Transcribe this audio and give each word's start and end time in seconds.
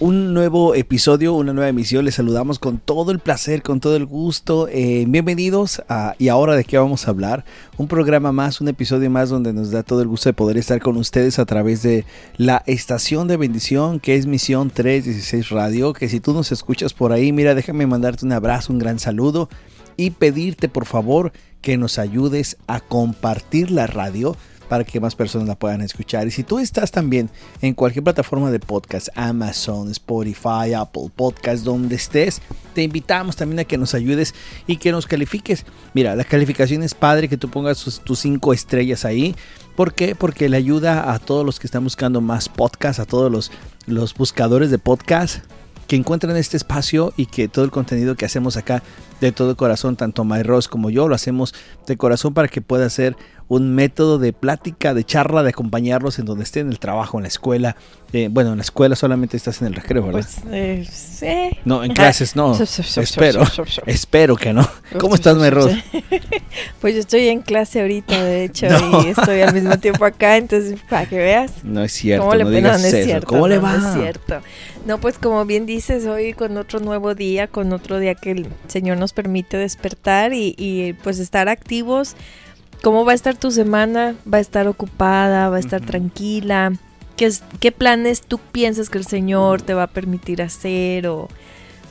un 0.00 0.32
nuevo 0.32 0.74
episodio, 0.74 1.34
una 1.34 1.52
nueva 1.52 1.68
emisión. 1.68 2.06
Les 2.06 2.14
saludamos 2.14 2.58
con 2.58 2.78
todo 2.78 3.12
el 3.12 3.18
placer, 3.18 3.62
con 3.62 3.80
todo 3.80 3.96
el 3.96 4.06
gusto. 4.06 4.66
Eh, 4.66 5.04
bienvenidos 5.06 5.82
a 5.90 6.14
¿Y 6.18 6.28
ahora 6.28 6.56
de 6.56 6.64
qué 6.64 6.78
vamos 6.78 7.06
a 7.06 7.10
hablar? 7.10 7.44
Un 7.76 7.86
programa 7.86 8.32
más, 8.32 8.62
un 8.62 8.68
episodio 8.68 9.10
más 9.10 9.28
donde 9.28 9.52
nos 9.52 9.70
da 9.70 9.82
todo 9.82 10.00
el 10.00 10.08
gusto 10.08 10.30
de 10.30 10.32
poder 10.32 10.56
estar 10.56 10.80
con 10.80 10.96
ustedes 10.96 11.38
a 11.38 11.44
través 11.44 11.82
de 11.82 12.06
la 12.38 12.62
estación 12.66 13.28
de 13.28 13.36
bendición 13.36 14.00
que 14.00 14.16
es 14.16 14.26
Misión 14.26 14.70
316 14.70 15.50
Radio. 15.50 15.92
Que 15.92 16.08
si 16.08 16.18
tú 16.18 16.32
nos 16.32 16.50
escuchas 16.50 16.94
por 16.94 17.12
ahí, 17.12 17.30
mira, 17.30 17.54
déjame 17.54 17.86
mandarte 17.86 18.24
un 18.24 18.32
abrazo, 18.32 18.72
un 18.72 18.78
gran 18.78 18.98
saludo 18.98 19.50
y 19.98 20.10
pedirte 20.10 20.70
por 20.70 20.86
favor 20.86 21.30
que 21.60 21.76
nos 21.76 21.98
ayudes 21.98 22.56
a 22.66 22.80
compartir 22.80 23.70
la 23.70 23.86
radio 23.86 24.34
para 24.70 24.84
que 24.84 25.00
más 25.00 25.16
personas 25.16 25.48
la 25.48 25.56
puedan 25.56 25.80
escuchar. 25.80 26.28
Y 26.28 26.30
si 26.30 26.44
tú 26.44 26.60
estás 26.60 26.92
también 26.92 27.28
en 27.60 27.74
cualquier 27.74 28.04
plataforma 28.04 28.52
de 28.52 28.60
podcast, 28.60 29.08
Amazon, 29.16 29.90
Spotify, 29.90 30.74
Apple 30.76 31.10
Podcast, 31.16 31.64
donde 31.64 31.96
estés, 31.96 32.40
te 32.72 32.84
invitamos 32.84 33.34
también 33.34 33.58
a 33.58 33.64
que 33.64 33.76
nos 33.76 33.94
ayudes 33.94 34.32
y 34.68 34.76
que 34.76 34.92
nos 34.92 35.08
califiques. 35.08 35.66
Mira, 35.92 36.14
la 36.14 36.22
calificación 36.22 36.84
es 36.84 36.94
padre 36.94 37.28
que 37.28 37.36
tú 37.36 37.50
pongas 37.50 37.84
tus 38.04 38.18
cinco 38.20 38.52
estrellas 38.52 39.04
ahí. 39.04 39.34
¿Por 39.74 39.92
qué? 39.92 40.14
Porque 40.14 40.48
le 40.48 40.58
ayuda 40.58 41.12
a 41.12 41.18
todos 41.18 41.44
los 41.44 41.58
que 41.58 41.66
están 41.66 41.82
buscando 41.82 42.20
más 42.20 42.48
podcast, 42.48 43.00
a 43.00 43.06
todos 43.06 43.32
los, 43.32 43.50
los 43.86 44.14
buscadores 44.14 44.70
de 44.70 44.78
podcast 44.78 45.38
que 45.88 45.96
encuentren 45.96 46.36
este 46.36 46.56
espacio 46.56 47.12
y 47.16 47.26
que 47.26 47.48
todo 47.48 47.64
el 47.64 47.72
contenido 47.72 48.14
que 48.14 48.24
hacemos 48.24 48.56
acá 48.56 48.84
de 49.20 49.32
todo 49.32 49.56
corazón, 49.56 49.96
tanto 49.96 50.24
Ross 50.42 50.68
como 50.68 50.90
yo, 50.90 51.08
lo 51.08 51.14
hacemos 51.14 51.54
de 51.86 51.96
corazón 51.96 52.34
para 52.34 52.48
que 52.48 52.60
pueda 52.60 52.88
ser 52.88 53.16
un 53.50 53.74
método 53.74 54.18
de 54.20 54.32
plática, 54.32 54.94
de 54.94 55.02
charla, 55.02 55.42
de 55.42 55.50
acompañarlos 55.50 56.20
en 56.20 56.24
donde 56.24 56.44
estén, 56.44 56.68
en 56.68 56.72
el 56.72 56.78
trabajo, 56.78 57.18
en 57.18 57.24
la 57.24 57.28
escuela. 57.28 57.76
Eh, 58.12 58.28
bueno, 58.30 58.52
en 58.52 58.58
la 58.58 58.62
escuela 58.62 58.94
solamente 58.94 59.36
estás 59.36 59.60
en 59.60 59.66
el 59.66 59.74
recreo, 59.74 60.06
¿verdad? 60.06 60.20
Pues, 60.20 60.38
eh, 60.52 60.88
sí. 60.88 61.58
No, 61.64 61.82
en 61.82 61.92
clases 61.92 62.36
no. 62.36 62.56
espero, 62.96 63.42
espero 63.86 64.36
que 64.36 64.52
no. 64.52 64.68
¿Cómo 64.98 65.16
estás, 65.16 65.36
Ross? 65.52 65.72
Pues 66.80 66.94
yo 66.94 67.00
estoy 67.00 67.28
en 67.28 67.42
clase 67.42 67.80
ahorita, 67.80 68.22
de 68.22 68.44
hecho, 68.44 68.66
y 69.04 69.08
estoy 69.08 69.40
al 69.40 69.52
mismo 69.52 69.78
tiempo 69.78 70.04
acá, 70.04 70.36
entonces 70.36 70.78
para 70.88 71.06
que 71.06 71.18
veas. 71.18 71.64
No 71.64 71.82
es 71.82 71.92
cierto, 71.92 72.24
¿Cómo 72.24 72.34
le, 72.36 72.44
no, 72.44 72.50
no 72.50 72.74
es 72.74 73.04
cierto, 73.04 73.26
¿Cómo 73.26 73.48
le 73.48 73.58
va? 73.58 73.76
No 73.76 73.88
es 73.88 73.94
cierto. 73.94 74.40
No, 74.86 74.98
pues 74.98 75.18
como 75.18 75.44
bien 75.44 75.66
dices, 75.66 76.06
hoy 76.06 76.32
con 76.32 76.56
otro 76.56 76.80
nuevo 76.80 77.14
día, 77.14 77.48
con 77.48 77.72
otro 77.72 77.98
día 77.98 78.14
que 78.14 78.30
el 78.30 78.48
Señor 78.66 78.96
nos 78.96 79.09
permite 79.12 79.56
despertar 79.56 80.32
y, 80.34 80.96
pues 81.02 81.18
estar 81.18 81.48
activos. 81.48 82.16
¿Cómo 82.82 83.04
va 83.04 83.12
a 83.12 83.14
estar 83.14 83.36
tu 83.36 83.50
semana? 83.50 84.14
¿Va 84.32 84.38
a 84.38 84.40
estar 84.40 84.66
ocupada? 84.66 85.50
¿Va 85.50 85.56
a 85.56 85.60
estar 85.60 85.80
tranquila? 85.80 86.72
¿Qué, 87.16 87.30
¿Qué 87.60 87.72
planes 87.72 88.22
tú 88.22 88.38
piensas 88.38 88.88
que 88.88 88.98
el 88.98 89.06
Señor 89.06 89.60
te 89.60 89.74
va 89.74 89.84
a 89.84 89.86
permitir 89.88 90.40
hacer? 90.40 91.06
O, 91.06 91.28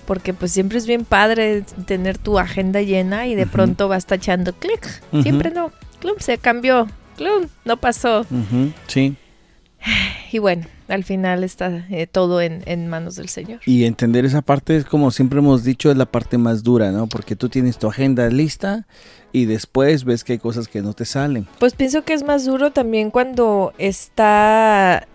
porque 0.10 0.34
pues 0.34 0.52
siempre 0.52 0.80
es 0.80 0.88
bien 0.88 1.06
padre 1.06 1.64
tener 1.86 2.18
tu 2.18 2.40
agenda 2.40 2.82
llena 2.82 3.28
y 3.28 3.36
de 3.36 3.46
pronto 3.46 3.88
vas 3.88 4.08
tachando 4.08 4.54
clic. 4.54 5.04
Siempre 5.22 5.52
no. 5.52 5.72
Club 6.00 6.20
se 6.20 6.40
cambió. 6.40 6.88
Club 7.16 7.48
no 7.64 7.78
pasó. 7.78 8.26
Sí. 8.88 9.16
Y 10.32 10.40
bueno, 10.40 10.66
al 10.90 11.04
final 11.04 11.44
está 11.44 11.86
eh, 11.90 12.08
todo 12.08 12.42
en, 12.42 12.88
manos 12.88 13.16
del 13.16 13.30
Señor. 13.30 13.62
Y 13.66 13.86
entender 13.86 14.26
esa 14.26 14.42
parte 14.42 14.76
es 14.76 14.86
como 14.86 15.12
siempre 15.12 15.40
hemos 15.40 15.64
dicho, 15.64 15.92
es 15.92 15.98
la 15.98 16.06
parte 16.06 16.38
más 16.38 16.64
dura, 16.64 16.92
¿no? 16.92 17.08
Porque 17.08 17.36
tú 17.36 17.50
tienes 17.50 17.78
tu 17.78 17.88
agenda 17.88 18.28
lista 18.30 18.88
y 19.32 19.46
después 19.46 20.04
ves 20.04 20.24
que 20.24 20.34
hay 20.34 20.40
cosas 20.40 20.68
que 20.68 20.82
no 20.82 20.94
te 20.94 21.06
salen. 21.06 21.48
Pues 21.60 21.74
pienso 21.74 22.04
que 22.04 22.14
es 22.14 22.24
más 22.24 22.46
duro 22.46 22.72
también 22.72 23.12
cuando 23.12 23.74
está 23.78 25.08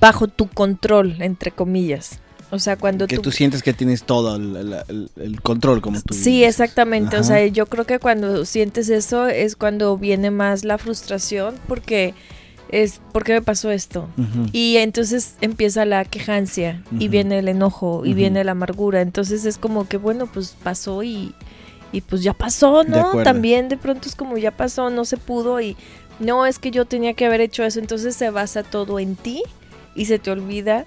bajo 0.00 0.26
tu 0.28 0.48
control, 0.48 1.20
entre 1.20 1.52
comillas. 1.52 2.18
O 2.50 2.58
sea, 2.58 2.76
cuando 2.76 3.06
que 3.06 3.18
tú, 3.18 3.30
sientes 3.30 3.62
que 3.62 3.72
tienes 3.72 4.04
todo 4.04 4.36
el, 4.36 5.40
control, 5.42 5.80
como 5.80 6.02
tú. 6.02 6.12
Sí, 6.12 6.44
exactamente. 6.44 7.16
O 7.16 7.24
sea, 7.24 7.46
yo 7.46 7.64
creo 7.64 7.86
que 7.86 7.98
cuando 7.98 8.44
sientes 8.44 8.90
eso 8.90 9.26
es 9.26 9.56
cuando 9.56 9.96
viene 9.96 10.30
más 10.30 10.62
la 10.62 10.76
frustración, 10.76 11.54
porque 11.66 12.12
es 12.72 13.00
¿por 13.12 13.22
qué 13.22 13.34
me 13.34 13.42
pasó 13.42 13.70
esto? 13.70 14.08
Y 14.52 14.78
entonces 14.78 15.36
empieza 15.42 15.84
la 15.84 16.04
quejancia 16.06 16.82
y 16.98 17.08
viene 17.08 17.38
el 17.38 17.48
enojo 17.48 18.04
y 18.04 18.14
viene 18.14 18.42
la 18.42 18.52
amargura. 18.52 19.02
Entonces 19.02 19.44
es 19.44 19.58
como 19.58 19.86
que, 19.86 19.98
bueno, 19.98 20.26
pues 20.26 20.56
pasó 20.62 21.02
y, 21.02 21.34
y 21.92 22.00
pues 22.00 22.22
ya 22.22 22.32
pasó, 22.32 22.82
¿no? 22.82 23.22
También 23.22 23.68
de 23.68 23.76
pronto 23.76 24.08
es 24.08 24.16
como 24.16 24.38
ya 24.38 24.50
pasó, 24.52 24.88
no 24.88 25.04
se 25.04 25.18
pudo 25.18 25.60
y 25.60 25.76
no 26.18 26.46
es 26.46 26.58
que 26.58 26.70
yo 26.70 26.86
tenía 26.86 27.12
que 27.12 27.26
haber 27.26 27.42
hecho 27.42 27.62
eso. 27.62 27.78
Entonces 27.78 28.16
se 28.16 28.30
basa 28.30 28.62
todo 28.62 28.98
en 28.98 29.16
ti 29.16 29.42
y 29.94 30.06
se 30.06 30.18
te 30.18 30.30
olvida 30.30 30.86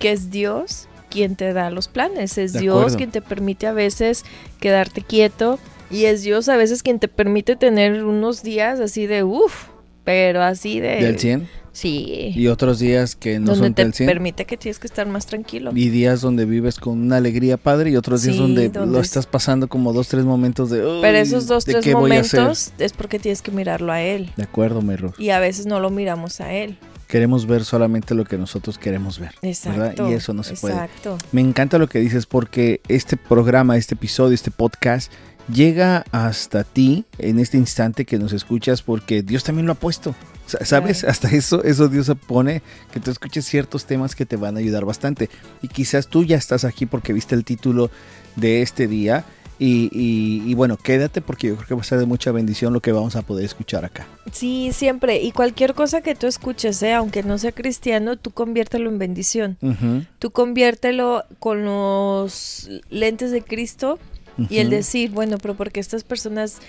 que 0.00 0.10
es 0.10 0.30
Dios 0.30 0.88
quien 1.10 1.36
te 1.36 1.52
da 1.52 1.70
los 1.70 1.86
planes. 1.86 2.38
Es 2.38 2.54
Dios 2.54 2.96
quien 2.96 3.12
te 3.12 3.22
permite 3.22 3.68
a 3.68 3.72
veces 3.72 4.24
quedarte 4.58 5.02
quieto 5.02 5.60
y 5.92 6.06
es 6.06 6.22
Dios 6.22 6.48
a 6.48 6.56
veces 6.56 6.82
quien 6.82 6.98
te 6.98 7.06
permite 7.06 7.54
tener 7.54 8.04
unos 8.04 8.42
días 8.42 8.80
así 8.80 9.06
de 9.06 9.22
uff 9.22 9.69
pero 10.04 10.42
así 10.42 10.80
de... 10.80 10.96
¿Del 10.96 11.18
100? 11.18 11.48
Sí. 11.72 12.32
Y 12.34 12.48
otros 12.48 12.78
días 12.78 13.14
que 13.14 13.38
no 13.38 13.54
son 13.54 13.74
del 13.74 13.94
100. 13.94 14.08
permite 14.08 14.44
que 14.44 14.56
tienes 14.56 14.78
que 14.78 14.86
estar 14.86 15.06
más 15.06 15.26
tranquilo. 15.26 15.70
Y 15.74 15.88
días 15.90 16.20
donde 16.20 16.44
vives 16.44 16.78
con 16.78 17.00
una 17.00 17.16
alegría 17.16 17.56
padre 17.56 17.90
y 17.90 17.96
otros 17.96 18.22
días 18.22 18.36
donde, 18.36 18.70
lo 18.70 19.00
estás 19.00 19.26
pasando 19.26 19.68
como 19.68 19.92
dos, 19.92 20.08
tres 20.08 20.24
momentos 20.24 20.70
de... 20.70 20.80
Pero 21.00 21.18
esos 21.18 21.46
dos, 21.46 21.64
tres 21.64 21.86
momentos 21.92 22.72
es 22.78 22.92
porque 22.92 23.18
tienes 23.18 23.42
que 23.42 23.50
mirarlo 23.50 23.92
a 23.92 24.02
él. 24.02 24.30
De 24.36 24.42
acuerdo, 24.42 24.82
Mero. 24.82 25.14
Y 25.18 25.30
a 25.30 25.38
veces 25.38 25.66
no 25.66 25.80
lo 25.80 25.90
miramos 25.90 26.40
a 26.40 26.52
él. 26.52 26.76
Queremos 27.06 27.46
ver 27.46 27.64
solamente 27.64 28.14
lo 28.14 28.24
que 28.24 28.38
nosotros 28.38 28.78
queremos 28.78 29.18
ver. 29.18 29.34
Exacto. 29.42 30.08
Y 30.08 30.14
eso 30.14 30.32
no 30.32 30.44
se 30.44 30.54
puede. 30.54 30.74
Exacto. 30.74 31.18
Me 31.32 31.40
encanta 31.40 31.78
lo 31.78 31.88
que 31.88 31.98
dices 31.98 32.26
porque 32.26 32.80
este 32.88 33.16
programa, 33.16 33.76
este 33.76 33.94
episodio, 33.94 34.34
este 34.34 34.52
podcast 34.52 35.12
llega 35.52 36.04
hasta 36.12 36.64
ti 36.64 37.04
en 37.18 37.38
este 37.38 37.56
instante 37.56 38.04
que 38.04 38.18
nos 38.18 38.32
escuchas 38.32 38.82
porque 38.82 39.22
Dios 39.22 39.44
también 39.44 39.66
lo 39.66 39.72
ha 39.72 39.76
puesto. 39.76 40.14
¿Sabes? 40.46 41.04
Hasta 41.10 41.28
eso, 41.30 41.62
eso 41.62 41.88
Dios 41.88 42.10
pone 42.26 42.62
que 42.92 43.00
tú 43.00 43.10
escuches 43.10 43.44
ciertos 43.44 43.84
temas 43.84 44.14
que 44.14 44.26
te 44.26 44.36
van 44.36 44.56
a 44.56 44.60
ayudar 44.60 44.84
bastante. 44.84 45.30
Y 45.62 45.68
quizás 45.68 46.08
tú 46.08 46.24
ya 46.24 46.36
estás 46.36 46.64
aquí 46.64 46.86
porque 46.86 47.12
viste 47.12 47.34
el 47.34 47.44
título 47.44 47.90
de 48.36 48.62
este 48.62 48.88
día. 48.88 49.24
Y, 49.62 50.54
bueno, 50.54 50.78
quédate 50.78 51.20
porque 51.20 51.48
yo 51.48 51.56
creo 51.56 51.68
que 51.68 51.74
va 51.74 51.82
a 51.82 51.84
ser 51.84 51.98
de 51.98 52.06
mucha 52.06 52.32
bendición 52.32 52.72
lo 52.72 52.80
que 52.80 52.92
vamos 52.92 53.14
a 53.14 53.20
poder 53.20 53.44
escuchar 53.44 53.84
acá. 53.84 54.06
Sí, 54.32 54.70
siempre. 54.72 55.20
Y 55.20 55.32
cualquier 55.32 55.74
cosa 55.74 56.00
que 56.00 56.14
tú 56.14 56.26
escuches, 56.26 56.82
¿eh? 56.82 56.94
aunque 56.94 57.22
no 57.22 57.36
sea 57.36 57.52
cristiano, 57.52 58.16
tú 58.16 58.30
conviértelo 58.30 58.88
en 58.88 58.98
bendición. 58.98 59.58
Tú 60.18 60.30
conviértelo 60.30 61.24
con 61.38 61.66
los 61.66 62.70
lentes 62.88 63.32
de 63.32 63.42
Cristo 63.42 63.98
y 64.48 64.58
el 64.58 64.70
decir, 64.70 65.10
bueno, 65.10 65.38
pero 65.38 65.54
porque 65.54 65.80
estas 65.80 66.04
personas 66.04 66.60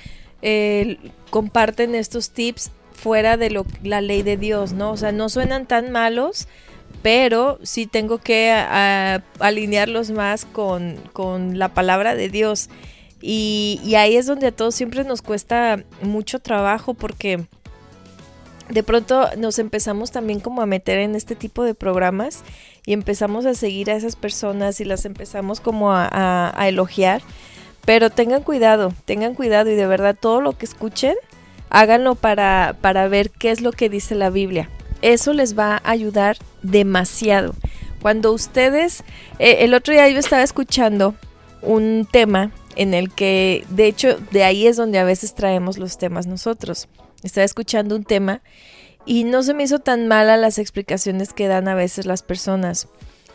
eh, 0.41 0.97
comparten 1.29 1.95
estos 1.95 2.31
tips 2.31 2.71
fuera 2.93 3.37
de 3.37 3.49
lo, 3.49 3.65
la 3.83 4.01
ley 4.01 4.23
de 4.23 4.37
Dios, 4.37 4.73
¿no? 4.73 4.91
O 4.91 4.97
sea, 4.97 5.11
no 5.11 5.29
suenan 5.29 5.65
tan 5.65 5.91
malos, 5.91 6.47
pero 7.01 7.59
sí 7.63 7.87
tengo 7.87 8.19
que 8.19 8.51
alinearlos 9.39 10.11
más 10.11 10.45
con, 10.45 10.97
con, 11.13 11.57
la 11.57 11.69
palabra 11.69 12.15
de 12.15 12.29
Dios. 12.29 12.69
Y, 13.21 13.79
y, 13.83 13.95
ahí 13.95 14.17
es 14.17 14.25
donde 14.25 14.47
a 14.47 14.51
todos 14.51 14.73
siempre 14.73 15.03
nos 15.03 15.21
cuesta 15.21 15.83
mucho 16.01 16.39
trabajo 16.39 16.95
porque 16.95 17.45
de 18.69 18.83
pronto 18.83 19.29
nos 19.37 19.59
empezamos 19.59 20.11
también 20.11 20.39
como 20.39 20.61
a 20.61 20.65
meter 20.65 20.97
en 20.97 21.15
este 21.15 21.35
tipo 21.35 21.63
de 21.63 21.75
programas 21.75 22.43
y 22.85 22.93
empezamos 22.93 23.45
a 23.45 23.53
seguir 23.53 23.91
a 23.91 23.95
esas 23.95 24.15
personas 24.15 24.81
y 24.81 24.85
las 24.85 25.05
empezamos 25.05 25.59
como 25.59 25.91
a 25.91 26.65
elogiar 26.67 27.21
pero 27.85 28.09
tengan 28.09 28.43
cuidado, 28.43 28.93
tengan 29.05 29.33
cuidado 29.33 29.69
y 29.69 29.75
de 29.75 29.87
verdad 29.87 30.15
todo 30.19 30.41
lo 30.41 30.57
que 30.57 30.65
escuchen, 30.65 31.15
háganlo 31.69 32.15
para, 32.15 32.77
para 32.81 33.07
ver 33.07 33.31
qué 33.31 33.51
es 33.51 33.61
lo 33.61 33.71
que 33.71 33.89
dice 33.89 34.15
la 34.15 34.29
Biblia. 34.29 34.69
Eso 35.01 35.33
les 35.33 35.57
va 35.57 35.81
a 35.83 35.89
ayudar 35.89 36.37
demasiado. 36.61 37.55
Cuando 38.01 38.31
ustedes, 38.33 39.03
eh, 39.39 39.57
el 39.59 39.73
otro 39.73 39.93
día 39.93 40.07
yo 40.09 40.19
estaba 40.19 40.43
escuchando 40.43 41.15
un 41.61 42.07
tema 42.11 42.51
en 42.75 42.93
el 42.93 43.11
que, 43.11 43.65
de 43.69 43.87
hecho, 43.87 44.17
de 44.31 44.43
ahí 44.43 44.67
es 44.67 44.77
donde 44.77 44.99
a 44.99 45.03
veces 45.03 45.35
traemos 45.35 45.77
los 45.77 45.97
temas 45.97 46.27
nosotros. 46.27 46.87
Estaba 47.23 47.45
escuchando 47.45 47.95
un 47.95 48.03
tema 48.03 48.41
y 49.05 49.23
no 49.23 49.43
se 49.43 49.53
me 49.53 49.63
hizo 49.63 49.79
tan 49.79 50.07
mala 50.07 50.37
las 50.37 50.57
explicaciones 50.57 51.33
que 51.33 51.47
dan 51.47 51.67
a 51.67 51.75
veces 51.75 52.05
las 52.05 52.23
personas. 52.23 52.87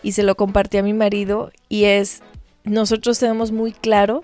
Y 0.02 0.12
se 0.12 0.22
lo 0.22 0.36
compartí 0.36 0.78
a 0.78 0.82
mi 0.82 0.92
marido 0.92 1.50
y 1.68 1.84
es, 1.84 2.22
nosotros 2.66 3.18
tenemos 3.18 3.52
muy 3.52 3.72
claro 3.72 4.22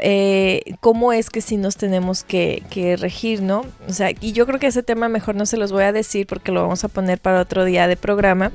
eh, 0.00 0.74
cómo 0.80 1.12
es 1.12 1.30
que 1.30 1.40
sí 1.40 1.56
nos 1.56 1.76
tenemos 1.76 2.24
que, 2.24 2.62
regir, 3.00 3.42
¿no? 3.42 3.64
O 3.88 3.92
sea, 3.92 4.10
y 4.20 4.32
yo 4.32 4.46
creo 4.46 4.58
que 4.58 4.66
ese 4.66 4.82
tema 4.82 5.08
mejor 5.08 5.34
no 5.34 5.46
se 5.46 5.56
los 5.56 5.72
voy 5.72 5.84
a 5.84 5.92
decir 5.92 6.26
porque 6.26 6.52
lo 6.52 6.62
vamos 6.62 6.84
a 6.84 6.88
poner 6.88 7.18
para 7.18 7.40
otro 7.40 7.64
día 7.64 7.88
de 7.88 7.96
programa, 7.96 8.52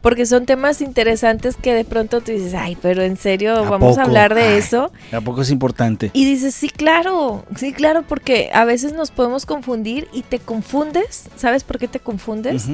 porque 0.00 0.26
son 0.26 0.46
temas 0.46 0.80
interesantes 0.80 1.56
que 1.56 1.74
de 1.74 1.84
pronto 1.84 2.20
tú 2.20 2.32
dices, 2.32 2.54
ay, 2.54 2.76
pero 2.80 3.02
en 3.02 3.16
serio, 3.16 3.64
vamos 3.68 3.98
a 3.98 4.02
hablar 4.02 4.34
de 4.34 4.58
eso. 4.58 4.92
¿A 5.10 5.20
poco 5.20 5.42
es 5.42 5.50
importante? 5.50 6.10
Y 6.12 6.24
dices, 6.24 6.54
sí, 6.54 6.68
claro, 6.68 7.44
sí, 7.56 7.72
claro, 7.72 8.02
porque 8.06 8.50
a 8.52 8.64
veces 8.64 8.92
nos 8.92 9.10
podemos 9.10 9.46
confundir 9.46 10.08
y 10.12 10.22
te 10.22 10.38
confundes, 10.38 11.28
¿sabes 11.36 11.64
por 11.64 11.78
qué 11.78 11.88
te 11.88 11.98
confundes? 11.98 12.68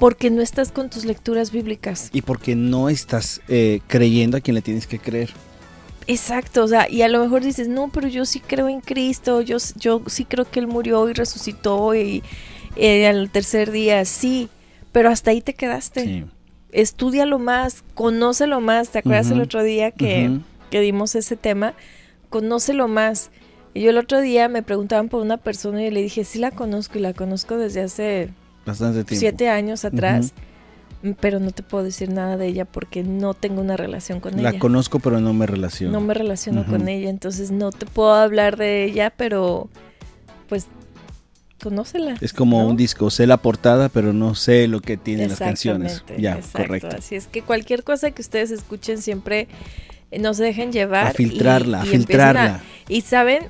Porque 0.00 0.30
no 0.30 0.42
estás 0.42 0.72
con 0.72 0.90
tus 0.90 1.04
lecturas 1.04 1.52
bíblicas. 1.52 2.10
Y 2.12 2.22
porque 2.22 2.56
no 2.56 2.88
estás 2.88 3.40
eh, 3.46 3.80
creyendo 3.86 4.36
a 4.36 4.40
quien 4.40 4.56
le 4.56 4.62
tienes 4.62 4.88
que 4.88 4.98
creer. 4.98 5.30
Exacto, 6.08 6.64
o 6.64 6.66
sea, 6.68 6.90
y 6.90 7.02
a 7.02 7.08
lo 7.08 7.20
mejor 7.20 7.44
dices, 7.44 7.68
no, 7.68 7.88
pero 7.88 8.08
yo 8.08 8.24
sí 8.24 8.40
creo 8.40 8.68
en 8.68 8.80
Cristo, 8.80 9.42
yo, 9.42 9.58
yo 9.76 10.02
sí 10.08 10.24
creo 10.24 10.50
que 10.50 10.58
Él 10.58 10.66
murió 10.66 11.08
y 11.08 11.12
resucitó 11.12 11.94
y 11.94 12.24
eh, 12.74 13.06
al 13.06 13.30
tercer 13.30 13.70
día, 13.70 14.04
sí, 14.04 14.48
pero 14.90 15.10
hasta 15.10 15.30
ahí 15.30 15.40
te 15.40 15.54
quedaste. 15.54 16.04
Sí. 16.04 16.24
Estudialo 16.72 17.38
más, 17.38 17.84
conócelo 17.94 18.60
más. 18.60 18.88
¿Te 18.90 19.00
acuerdas 19.00 19.30
el 19.30 19.40
otro 19.40 19.62
día 19.62 19.90
que, 19.90 20.38
que 20.70 20.80
dimos 20.80 21.14
ese 21.14 21.36
tema? 21.36 21.74
Conócelo 22.28 22.88
más. 22.88 23.30
Y 23.74 23.82
yo 23.82 23.90
el 23.90 23.98
otro 23.98 24.20
día 24.20 24.48
me 24.48 24.62
preguntaban 24.62 25.08
por 25.08 25.20
una 25.20 25.36
persona 25.36 25.84
y 25.84 25.90
le 25.90 26.02
dije, 26.02 26.24
sí 26.24 26.38
la 26.38 26.50
conozco 26.50 26.98
y 26.98 27.02
la 27.02 27.12
conozco 27.12 27.56
desde 27.56 27.82
hace 27.82 28.30
Bastante 28.70 29.04
tiempo. 29.04 29.20
siete 29.20 29.48
años 29.48 29.84
atrás. 29.84 30.32
Pero 31.20 31.40
no 31.40 31.50
te 31.50 31.62
puedo 31.62 31.82
decir 31.82 32.10
nada 32.10 32.36
de 32.36 32.46
ella 32.46 32.66
porque 32.66 33.02
no 33.02 33.32
tengo 33.32 33.62
una 33.62 33.78
relación 33.78 34.20
con 34.20 34.38
ella. 34.38 34.52
La 34.52 34.58
conozco, 34.58 34.98
pero 34.98 35.18
no 35.18 35.32
me 35.32 35.46
relaciono. 35.46 35.92
No 35.92 36.00
me 36.02 36.12
relaciono 36.12 36.66
con 36.66 36.88
ella, 36.88 37.08
entonces 37.08 37.50
no 37.50 37.70
te 37.72 37.86
puedo 37.86 38.12
hablar 38.12 38.58
de 38.58 38.84
ella, 38.84 39.08
pero 39.08 39.70
pues 40.46 40.66
conócela. 41.62 42.16
Es 42.20 42.32
como 42.32 42.66
un 42.66 42.76
disco, 42.76 43.08
sé 43.10 43.26
la 43.26 43.38
portada, 43.38 43.88
pero 43.88 44.12
no 44.12 44.34
sé 44.34 44.68
lo 44.68 44.80
que 44.80 44.96
tienen 44.96 45.30
las 45.30 45.38
canciones. 45.38 46.04
Ya, 46.18 46.38
correcto. 46.52 46.96
Así 46.98 47.14
es 47.14 47.26
que 47.28 47.42
cualquier 47.42 47.82
cosa 47.82 48.10
que 48.10 48.20
ustedes 48.20 48.50
escuchen 48.50 49.00
siempre 49.00 49.48
eh, 50.10 50.18
no 50.18 50.34
se 50.34 50.44
dejen 50.44 50.72
llevar. 50.72 51.08
A 51.08 51.12
filtrarla, 51.12 51.82
a 51.82 51.84
filtrarla. 51.84 52.60
y 52.88 53.02
saben, 53.02 53.44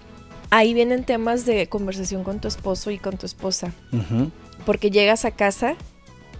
ahí 0.51 0.75
vienen 0.75 1.05
temas 1.05 1.47
de 1.47 1.69
conversación 1.69 2.23
con 2.23 2.41
tu 2.41 2.49
esposo 2.49 2.91
y 2.91 2.99
con 2.99 3.17
tu 3.17 3.27
esposa. 3.27 3.73
Porque 4.65 4.91
llegas 4.91 5.25
a 5.25 5.31
casa 5.31 5.77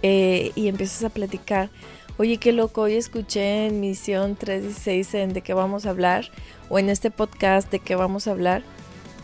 eh, 0.01 0.51
y 0.55 0.67
empiezas 0.67 1.03
a 1.03 1.09
platicar. 1.09 1.69
Oye, 2.17 2.37
qué 2.37 2.51
loco, 2.51 2.81
hoy 2.81 2.95
escuché 2.95 3.67
en 3.67 3.79
Misión 3.79 4.35
316 4.35 5.13
en 5.15 5.33
de 5.33 5.41
qué 5.41 5.53
vamos 5.53 5.85
a 5.85 5.89
hablar, 5.89 6.29
o 6.69 6.77
en 6.77 6.89
este 6.89 7.09
podcast 7.09 7.71
de 7.71 7.79
qué 7.79 7.95
vamos 7.95 8.27
a 8.27 8.31
hablar, 8.31 8.63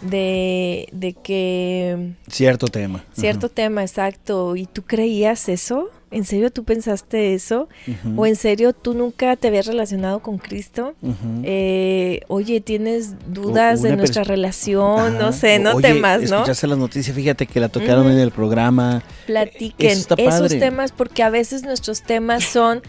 de, 0.01 0.89
de 0.91 1.13
que... 1.13 2.13
Cierto 2.27 2.67
tema. 2.67 3.03
Cierto 3.13 3.49
tema, 3.49 3.83
exacto. 3.83 4.55
¿Y 4.55 4.65
tú 4.65 4.83
creías 4.83 5.49
eso? 5.49 5.89
¿En 6.09 6.23
serio 6.23 6.51
tú 6.51 6.63
pensaste 6.63 7.33
eso? 7.33 7.67
¿O 8.15 8.25
en 8.25 8.35
serio 8.35 8.73
tú 8.73 8.93
nunca 8.93 9.35
te 9.35 9.49
habías 9.49 9.65
relacionado 9.65 10.19
con 10.19 10.37
Cristo? 10.37 10.95
Eh, 11.43 12.21
oye, 12.27 12.61
¿tienes 12.61 13.15
dudas 13.27 13.81
de 13.81 13.95
nuestra 13.95 14.23
relación? 14.23 15.17
No 15.17 15.33
sé, 15.33 15.59
no 15.59 15.79
temas, 15.81 16.21
¿no? 16.21 16.37
Escuchaste 16.37 16.67
las 16.67 16.77
noticias, 16.77 17.15
fíjate 17.15 17.45
que 17.45 17.59
la 17.59 17.69
tocaron 17.69 18.09
en 18.11 18.19
el 18.19 18.31
programa. 18.31 19.03
Platiquen 19.25 19.97
esos 20.17 20.49
temas 20.49 20.91
porque 20.91 21.23
a 21.23 21.29
veces 21.29 21.63
nuestros 21.63 22.01
temas 22.01 22.43
son 22.43 22.81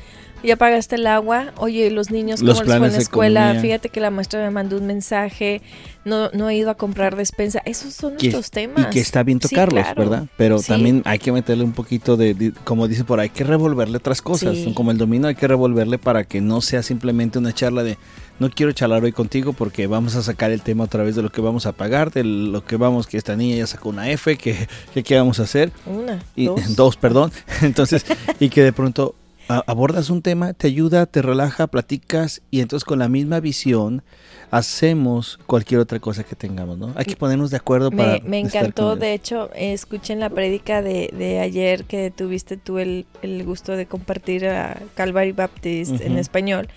ya 0.42 0.56
pagaste 0.56 0.96
el 0.96 1.06
agua, 1.06 1.52
oye, 1.56 1.90
los 1.90 2.10
niños, 2.10 2.40
¿cómo 2.40 2.52
les 2.52 2.62
fue 2.62 2.74
en 2.76 2.92
la 2.92 2.98
escuela? 2.98 3.54
Fíjate 3.60 3.88
que 3.88 4.00
la 4.00 4.10
maestra 4.10 4.40
me 4.40 4.50
mandó 4.50 4.76
un 4.76 4.86
mensaje, 4.86 5.62
no, 6.04 6.30
no 6.30 6.48
he 6.48 6.56
ido 6.56 6.70
a 6.70 6.74
comprar 6.74 7.16
despensa. 7.16 7.60
Esos 7.64 7.94
son 7.94 8.14
nuestros 8.14 8.50
temas. 8.50 8.86
Y 8.86 8.90
que 8.90 9.00
está 9.00 9.22
bien 9.22 9.38
tocarlos, 9.38 9.84
¿verdad? 9.96 10.26
Pero 10.36 10.60
también 10.60 11.02
hay 11.04 11.18
que 11.18 11.32
meterle 11.32 11.64
un 11.64 11.72
poquito 11.72 12.16
de, 12.16 12.52
como 12.64 12.88
dice 12.88 13.04
por 13.04 13.20
ahí, 13.20 13.24
hay 13.24 13.30
que 13.30 13.44
revolverle 13.44 13.96
otras 13.96 14.22
cosas. 14.22 14.56
Como 14.74 14.90
el 14.90 14.98
dominio 14.98 15.28
hay 15.28 15.34
que 15.34 15.48
revolverle 15.48 15.98
para 15.98 16.24
que 16.24 16.40
no 16.40 16.60
sea 16.60 16.82
simplemente 16.82 17.38
una 17.38 17.52
charla 17.52 17.82
de 17.82 17.98
no 18.38 18.50
quiero 18.50 18.72
charlar 18.72 19.02
hoy 19.02 19.12
contigo 19.12 19.52
porque 19.52 19.86
vamos 19.86 20.14
a 20.14 20.22
sacar 20.22 20.52
el 20.52 20.62
tema 20.62 20.84
otra 20.84 21.02
vez 21.02 21.16
de 21.16 21.22
lo 21.22 21.30
que 21.30 21.40
vamos 21.40 21.66
a 21.66 21.72
pagar, 21.72 22.12
de 22.12 22.22
lo 22.22 22.64
que 22.64 22.76
vamos, 22.76 23.06
que 23.06 23.16
esta 23.16 23.34
niña 23.34 23.56
ya 23.56 23.66
sacó 23.66 23.88
una 23.88 24.10
F, 24.10 24.36
que, 24.36 24.68
qué 25.04 25.16
vamos 25.16 25.40
a 25.40 25.42
hacer. 25.42 25.72
Una, 25.86 26.22
y, 26.36 26.46
dos. 26.46 26.60
dos, 26.76 26.96
perdón. 26.96 27.32
Entonces, 27.62 28.06
y 28.38 28.48
que 28.48 28.62
de 28.62 28.72
pronto 28.72 29.14
abordas 29.48 30.10
un 30.10 30.22
tema, 30.22 30.52
te 30.52 30.66
ayuda, 30.66 31.06
te 31.06 31.22
relaja, 31.22 31.66
platicas 31.66 32.42
y 32.50 32.60
entonces 32.60 32.84
con 32.84 32.98
la 32.98 33.08
misma 33.08 33.40
visión 33.40 34.02
hacemos 34.50 35.38
cualquier 35.46 35.80
otra 35.80 36.00
cosa 36.00 36.22
que 36.24 36.36
tengamos, 36.36 36.78
¿no? 36.78 36.92
Hay 36.96 37.04
que 37.04 37.16
ponernos 37.16 37.50
de 37.50 37.56
acuerdo 37.56 37.90
para... 37.90 38.18
Me 38.20 38.38
encantó, 38.38 38.96
de 38.96 39.14
hecho, 39.14 39.50
escuchen 39.54 40.20
la 40.20 40.30
prédica 40.30 40.82
de, 40.82 41.10
de, 41.16 41.40
ayer 41.40 41.84
que 41.84 42.10
tuviste 42.10 42.56
tú 42.56 42.78
el, 42.78 43.06
gusto 43.44 43.72
de 43.72 43.86
compartir 43.86 44.46
a 44.46 44.80
Calvary 44.94 45.32
Baptist 45.32 46.00
en 46.00 46.18
español. 46.18 46.68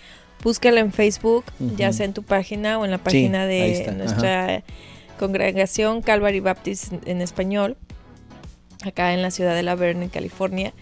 Búscala 0.44 0.80
en 0.80 0.92
Facebook, 0.92 1.46
ya 1.78 1.94
sea 1.94 2.06
en 2.06 2.14
tu 2.14 2.24
página 2.24 2.80
o 2.80 2.86
en 2.86 2.92
la 2.92 2.98
página 2.98 3.46
de 3.46 3.94
nuestra 3.98 4.64
congregación 5.20 6.02
Calvary 6.02 6.40
Baptist 6.40 6.94
en 7.06 7.22
español, 7.22 7.78
acá 8.84 9.14
en 9.14 9.22
la 9.22 9.30
ciudad 9.30 9.56
de 9.56 9.62
La 9.62 9.76
Verne, 9.76 10.10
California 10.10 10.74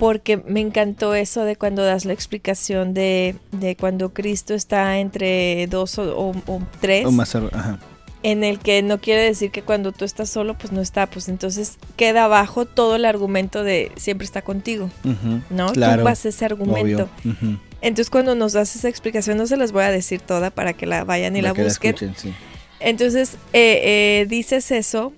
porque 0.00 0.38
me 0.38 0.60
encantó 0.60 1.14
eso 1.14 1.44
de 1.44 1.56
cuando 1.56 1.84
das 1.84 2.06
la 2.06 2.14
explicación 2.14 2.94
de, 2.94 3.36
de 3.52 3.76
cuando 3.76 4.14
Cristo 4.14 4.54
está 4.54 4.98
entre 4.98 5.66
dos 5.66 5.98
o, 5.98 6.32
tres. 6.80 7.04
O 7.04 7.12
más, 7.12 7.34
ajá. 7.34 7.78
En 8.22 8.42
el 8.42 8.58
que 8.58 8.82
no 8.82 8.98
quiere 8.98 9.22
decir 9.22 9.50
que 9.50 9.60
cuando 9.60 9.92
tú 9.92 10.06
estás 10.06 10.30
solo, 10.30 10.56
pues 10.56 10.72
no 10.72 10.80
está. 10.80 11.06
Pues 11.06 11.28
entonces 11.28 11.76
queda 11.96 12.24
abajo 12.24 12.64
todo 12.64 12.96
el 12.96 13.04
argumento 13.04 13.62
de 13.62 13.92
siempre 13.96 14.24
está 14.24 14.40
contigo. 14.40 14.90
¿No? 15.50 15.72
tú 15.72 15.80
vas 15.80 16.24
ese 16.24 16.46
argumento. 16.46 17.08
Entonces 17.82 18.08
cuando 18.08 18.34
nos 18.34 18.54
das 18.54 18.74
esa 18.76 18.88
explicación, 18.88 19.36
no 19.36 19.46
se 19.46 19.58
las 19.58 19.70
voy 19.70 19.84
a 19.84 19.90
decir 19.90 20.22
toda 20.22 20.50
para 20.50 20.72
que 20.72 20.86
la 20.86 21.04
vayan 21.04 21.36
y 21.36 21.42
la, 21.42 21.52
busquen. 21.52 21.94
Entonces 22.78 23.34
eh, 23.52 24.22
eh, 24.22 24.26
dices 24.28 24.70
eso 24.70 25.12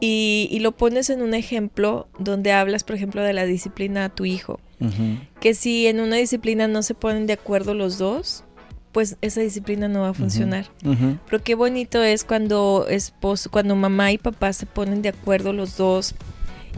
y, 0.00 0.58
lo 0.60 0.72
pones 0.72 1.10
en 1.10 1.22
un 1.22 1.34
ejemplo 1.34 2.08
donde 2.18 2.52
hablas, 2.52 2.84
por 2.84 2.96
ejemplo, 2.96 3.22
de 3.22 3.32
la 3.32 3.44
disciplina 3.44 4.04
a 4.06 4.08
tu 4.08 4.24
hijo. 4.24 4.60
Que 5.40 5.54
si 5.54 5.88
en 5.88 5.98
una 5.98 6.16
disciplina 6.16 6.68
no 6.68 6.82
se 6.82 6.94
ponen 6.94 7.26
de 7.26 7.32
acuerdo 7.32 7.74
los 7.74 7.98
dos, 7.98 8.44
pues 8.92 9.16
esa 9.22 9.40
disciplina 9.40 9.88
no 9.88 10.02
va 10.02 10.10
a 10.10 10.14
funcionar. 10.14 10.66
Pero 10.82 11.42
qué 11.42 11.54
bonito 11.54 12.02
es 12.02 12.24
cuando 12.24 12.86
esposo, 12.88 13.50
cuando 13.50 13.74
mamá 13.74 14.12
y 14.12 14.18
papá 14.18 14.52
se 14.52 14.66
ponen 14.66 15.02
de 15.02 15.10
acuerdo 15.10 15.52
los 15.52 15.76
dos 15.76 16.14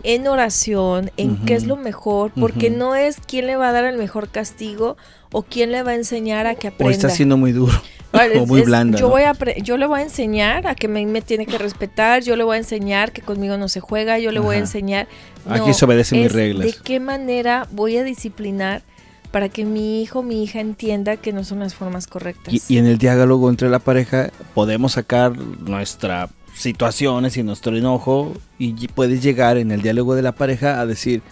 en 0.03 0.27
oración, 0.27 1.11
en 1.17 1.37
qué 1.45 1.55
es 1.55 1.65
lo 1.65 1.77
mejor, 1.77 2.33
porque 2.39 2.71
no 2.71 2.95
es 2.95 3.19
quién 3.27 3.47
le 3.47 3.57
va 3.57 3.69
a 3.69 3.73
dar 3.73 3.85
el 3.85 3.99
mejor 3.99 4.29
castigo 4.29 4.97
o 5.33 5.43
quién 5.43 5.73
le 5.73 5.83
va 5.83 5.93
a 5.93 5.95
enseñar 5.95 6.47
a 6.47 6.55
que 6.55 6.69
aprenda. 6.69 6.89
O 6.89 6.91
está 6.91 7.11
siendo 7.11 7.37
muy 7.37 7.53
duro 7.53 7.81
muy 8.47 8.63
blanda. 8.63 8.99
Yo, 8.99 9.09
voy 9.09 9.23
a 9.23 9.35
yo 9.63 9.77
le 9.77 9.87
voy 9.87 10.01
a 10.01 10.03
enseñar 10.03 10.67
a 10.67 10.75
que 10.75 10.89
me, 10.89 11.05
me, 11.07 11.23
tiene 11.23 11.47
que 11.47 11.59
respetar, 11.59 12.23
yo 12.23 12.37
le 12.37 12.45
voy 12.45 12.57
a 12.57 12.59
enseñar 12.59 13.13
que 13.13 13.23
conmigo 13.23 13.57
no 13.57 13.69
se 13.69 13.81
juega, 13.81 14.19
yo 14.19 14.33
le 14.33 14.41
voy 14.41 14.57
a 14.57 14.59
enseñar. 14.59 15.09
Aquí 15.49 15.73
se 15.73 15.85
obedecen 15.85 16.23
mis 16.23 16.33
reglas. 16.33 16.67
¿De 16.67 16.75
qué 16.83 17.01
manera 17.01 17.67
voy 17.71 17.97
a 17.97 18.05
disciplinar 18.05 18.83
para 19.31 19.49
que 19.49 19.65
mi 19.65 20.03
hijo, 20.03 20.23
mi 20.23 20.43
hija 20.43 20.61
entienda 20.61 21.17
que 21.17 21.33
no 21.33 21.45
son 21.45 21.61
las 21.61 21.75
formas 21.75 22.07
correctas? 22.07 22.53
Y, 22.69 22.79
en 22.79 22.87
el 22.87 22.99
diálogo 22.99 23.49
entre 23.49 23.69
la 23.69 23.79
pareja 23.79 24.31
podemos 24.55 24.93
sacar 24.93 25.37
nuestras 25.39 26.31
situaciones 26.61 27.37
y 27.37 27.43
nuestro 27.43 27.77
enojo 27.77 28.35
y 28.59 28.89
puedes 28.89 29.23
llegar 29.23 29.57
en 29.57 29.71
el 29.71 29.83
diálogo 29.83 30.15
de 30.15 30.23
la 30.23 30.33
pareja 30.33 30.81
a 30.81 30.87
decir, 30.87 31.23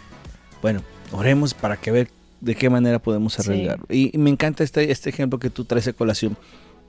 bueno, 0.62 0.82
oremos 1.12 1.54
para 1.54 1.76
que 1.76 1.90
ver 1.90 2.08
de 2.40 2.54
qué 2.54 2.70
manera 2.70 2.98
podemos 2.98 3.38
arreglarlo. 3.38 3.84
Y, 3.90 4.16
me 4.16 4.30
encanta 4.30 4.64
este, 4.64 4.90
este 4.90 5.10
ejemplo 5.10 5.38
que 5.38 5.50
tú 5.50 5.64
traes 5.64 5.88
a 5.88 5.92
colación 5.92 6.36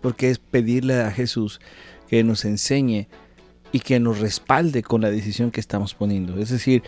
porque 0.01 0.29
es 0.29 0.39
pedirle 0.39 1.01
a 1.01 1.11
Jesús 1.11 1.59
que 2.07 2.23
nos 2.23 2.45
enseñe 2.45 3.07
y 3.71 3.81
que 3.81 3.99
nos 3.99 4.19
respalde 4.19 4.83
con 4.83 5.01
la 5.01 5.11
decisión 5.11 5.51
que 5.51 5.59
estamos 5.59 5.93
poniendo. 5.93 6.39
Es 6.39 6.49
decir, 6.49 6.83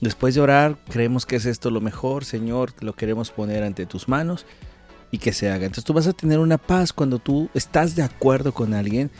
después 0.00 0.34
de 0.34 0.40
orar, 0.40 0.76
creemos 0.88 1.24
que 1.24 1.36
es 1.36 1.46
esto 1.46 1.70
lo 1.70 1.80
mejor, 1.80 2.24
Señor, 2.24 2.72
lo 2.80 2.94
queremos 2.94 3.30
poner 3.30 3.62
ante 3.62 3.86
tus 3.86 4.08
manos 4.08 4.44
y 5.10 5.18
que 5.18 5.32
se 5.32 5.48
haga. 5.48 5.66
Entonces 5.66 5.84
tú 5.84 5.92
vas 5.92 6.06
a 6.06 6.12
tener 6.12 6.40
una 6.40 6.58
paz 6.58 6.92
cuando 6.92 7.18
tú 7.18 7.48
estás 7.54 7.94
de 7.94 8.02
acuerdo 8.02 8.52
con 8.52 8.74
alguien 8.74 9.10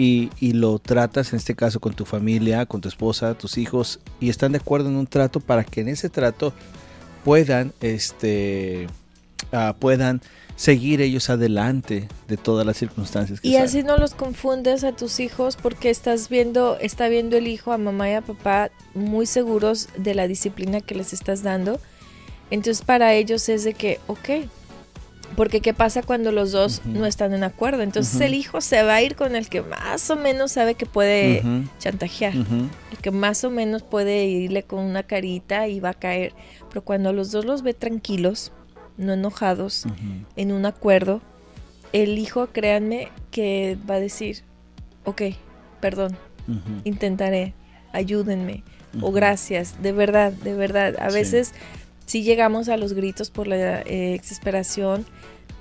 y, 0.00 0.30
y, 0.40 0.54
lo 0.54 0.78
tratas, 0.78 1.34
en 1.34 1.36
este 1.36 1.54
caso, 1.54 1.78
con 1.78 1.92
tu 1.92 2.06
familia, 2.06 2.64
con 2.64 2.80
tu 2.80 2.88
esposa, 2.88 3.34
tus 3.34 3.58
hijos, 3.58 4.00
y 4.18 4.30
están 4.30 4.52
de 4.52 4.58
acuerdo 4.58 4.88
en 4.88 4.96
un 4.96 5.06
trato 5.06 5.40
para 5.40 5.62
que 5.62 5.82
en 5.82 5.88
ese 5.88 6.08
trato 6.08 6.54
puedan, 7.22 7.74
este, 7.82 8.86
uh, 9.52 9.74
puedan 9.78 10.22
seguir 10.56 11.02
ellos 11.02 11.28
adelante 11.28 12.08
de 12.28 12.38
todas 12.38 12.64
las 12.64 12.78
circunstancias. 12.78 13.40
y 13.42 13.56
así 13.56 13.82
no 13.82 13.98
los 13.98 14.14
confundes 14.14 14.84
a 14.84 14.92
tus 14.92 15.20
hijos 15.20 15.56
porque 15.56 15.90
estás 15.90 16.30
viendo, 16.30 16.78
está 16.78 17.08
viendo 17.08 17.36
el 17.36 17.46
hijo 17.46 17.70
a 17.70 17.76
mamá 17.76 18.08
y 18.08 18.14
a 18.14 18.22
papá 18.22 18.70
muy 18.94 19.26
seguros 19.26 19.90
de 19.98 20.14
la 20.14 20.26
disciplina 20.26 20.80
que 20.80 20.94
les 20.94 21.12
estás 21.12 21.42
dando. 21.42 21.78
Entonces 22.50 22.82
para 22.86 23.12
ellos 23.12 23.50
es 23.50 23.64
de 23.64 23.74
que, 23.74 24.00
ok, 24.06 24.48
porque 25.36 25.60
¿qué 25.60 25.74
pasa 25.74 26.02
cuando 26.02 26.32
los 26.32 26.52
dos 26.52 26.82
no 26.84 27.06
están 27.06 27.32
en 27.32 27.44
acuerdo? 27.44 27.82
Entonces 27.82 28.20
el 28.20 28.34
hijo 28.34 28.60
se 28.60 28.82
va 28.82 28.96
a 28.96 29.02
ir 29.02 29.16
con 29.16 29.36
el 29.36 29.48
que 29.48 29.62
más 29.62 30.10
o 30.10 30.16
menos 30.16 30.52
sabe 30.52 30.74
que 30.74 30.86
puede 30.86 31.42
chantajear, 31.78 32.34
el 32.34 32.98
que 33.00 33.10
más 33.10 33.44
o 33.44 33.50
menos 33.50 33.82
puede 33.82 34.24
irle 34.26 34.62
con 34.62 34.80
una 34.80 35.02
carita 35.02 35.68
y 35.68 35.80
va 35.80 35.90
a 35.90 35.94
caer. 35.94 36.32
Pero 36.68 36.82
cuando 36.82 37.12
los 37.12 37.30
dos 37.30 37.44
los 37.44 37.62
ve 37.62 37.74
tranquilos, 37.74 38.52
no 38.96 39.12
enojados, 39.14 39.86
en 40.36 40.52
un 40.52 40.66
acuerdo, 40.66 41.20
el 41.92 42.18
hijo, 42.18 42.48
créanme, 42.52 43.08
que 43.30 43.76
va 43.88 43.94
a 43.94 44.00
decir, 44.00 44.42
ok, 45.04 45.22
perdón, 45.80 46.16
intentaré, 46.84 47.54
ayúdenme, 47.92 48.62
o 49.00 49.12
gracias, 49.12 49.80
de 49.82 49.92
verdad, 49.92 50.32
de 50.32 50.54
verdad. 50.54 50.96
A 51.00 51.10
veces 51.10 51.54
sí 52.10 52.24
llegamos 52.24 52.68
a 52.68 52.76
los 52.76 52.92
gritos 52.92 53.30
por 53.30 53.46
la 53.46 53.82
eh, 53.82 54.14
exasperación, 54.14 55.06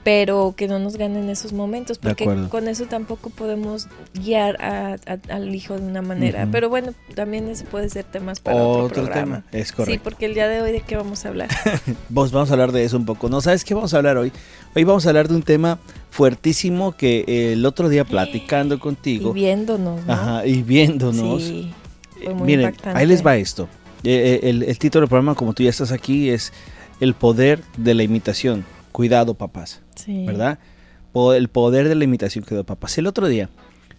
pero 0.04 0.56
que 0.58 0.68
no 0.68 0.80
nos 0.80 0.98
ganen 0.98 1.30
esos 1.30 1.54
momentos, 1.54 2.00
porque 2.00 2.26
con 2.50 2.68
eso 2.68 2.86
tampoco 2.86 3.30
podemos 3.30 3.88
guiar 4.16 4.58
al 5.30 5.54
hijo 5.54 5.78
de 5.78 5.86
una 5.86 6.02
manera. 6.02 6.48
Pero 6.52 6.68
bueno, 6.70 6.94
también 7.14 7.48
eso 7.50 7.66
puede 7.66 7.90
ser 7.90 8.06
temas 8.06 8.40
para 8.40 8.64
otro, 8.64 9.08
tema. 9.10 9.44
Es 9.52 9.72
correcto. 9.72 9.94
Sí, 9.94 10.00
porque 10.04 10.26
el 10.26 10.34
día 10.34 10.48
de 10.48 10.62
hoy 10.62 10.72
de 10.72 10.82
qué 10.82 10.96
vamos 10.96 11.24
a 11.26 11.30
hablar. 11.30 11.50
Vos 12.10 12.32
vamos 12.32 12.50
a 12.50 12.54
hablar 12.54 12.72
de 12.72 12.84
eso 12.84 12.98
un 12.98 13.06
poco. 13.06 13.30
¿No 13.30 13.42
sabes 13.42 13.64
qué 13.64 13.76
vamos 13.76 13.94
a 13.94 13.98
hablar 13.98 14.18
hoy? 14.18 14.32
Hoy 14.74 14.84
vamos 14.86 15.06
a 15.06 15.10
hablar 15.10 15.28
de 15.28 15.36
un 15.36 15.44
tema 15.44 15.78
fuertísimo 16.10 16.94
que 16.94 17.54
el 17.54 17.64
otro 17.64 17.90
día 17.90 18.06
platicando 18.06 18.80
contigo. 18.80 19.32
Y 19.32 19.34
viéndonos. 19.34 20.04
¿no? 20.04 20.12
Ajá, 20.12 20.48
y 20.48 20.64
viéndonos. 20.64 21.44
Sí, 21.44 21.72
fue 22.24 22.34
muy 22.34 22.48
Miren, 22.48 22.76
ahí 22.86 23.06
les 23.06 23.24
va 23.24 23.36
esto. 23.38 23.68
Eh, 24.04 24.40
eh, 24.44 24.50
el, 24.50 24.64
el 24.64 24.80
título 24.80 25.02
del 25.02 25.10
programa, 25.10 25.36
como 25.36 25.54
tú 25.54 25.64
ya 25.64 25.70
estás 25.70 25.92
aquí, 25.92 26.30
es 26.30 26.54
El 27.00 27.14
poder 27.14 27.64
de 27.78 27.94
la 27.94 28.04
imitación. 28.04 28.66
Cuidado, 28.92 29.34
papás. 29.34 29.82
¿verdad? 30.08 30.60
el 31.36 31.50
poder 31.50 31.90
de 31.90 31.96
la 31.96 32.04
imitación 32.04 32.46
dio 32.48 32.64
papás. 32.64 32.98
El 32.98 33.08
otro 33.08 33.28
día, 33.28 33.50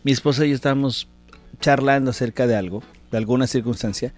mi 0.05 0.13
esposa 0.13 0.45
y 0.45 0.51
yo 0.51 0.55
estábamos 0.55 1.09
charlando 1.61 2.11
acerca 2.11 2.47
de 2.47 2.57
algo, 2.57 2.83
de 3.11 3.19
alguna 3.19 3.47
circunstancia, 3.47 4.15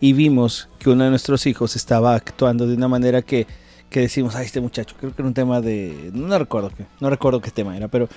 y 0.00 0.12
vimos 0.12 0.68
que 0.78 0.90
uno 0.90 1.04
de 1.04 1.10
nuestros 1.10 1.46
hijos 1.46 1.76
estaba 1.76 2.14
actuando 2.14 2.66
de 2.66 2.74
una 2.74 2.88
manera 2.88 3.22
que, 3.22 3.46
que 3.90 4.00
decimos, 4.00 4.34
ay, 4.34 4.46
este 4.46 4.60
muchacho, 4.60 4.96
creo 4.98 5.14
que 5.14 5.20
era 5.20 5.28
un 5.28 5.34
tema 5.34 5.60
de, 5.60 6.10
no 6.14 6.38
recuerdo 6.38 6.70
qué, 6.70 6.86
no 7.00 7.10
recuerdo 7.10 7.40
qué 7.40 7.50
tema 7.50 7.76
era, 7.76 7.88
pero 7.88 8.08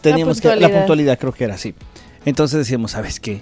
teníamos 0.00 0.40
que, 0.40 0.54
la 0.56 0.70
puntualidad 0.70 1.18
creo 1.18 1.32
que 1.32 1.44
era 1.44 1.54
así. 1.54 1.74
Entonces 2.24 2.58
decíamos, 2.58 2.92
¿sabes 2.92 3.20
qué? 3.20 3.40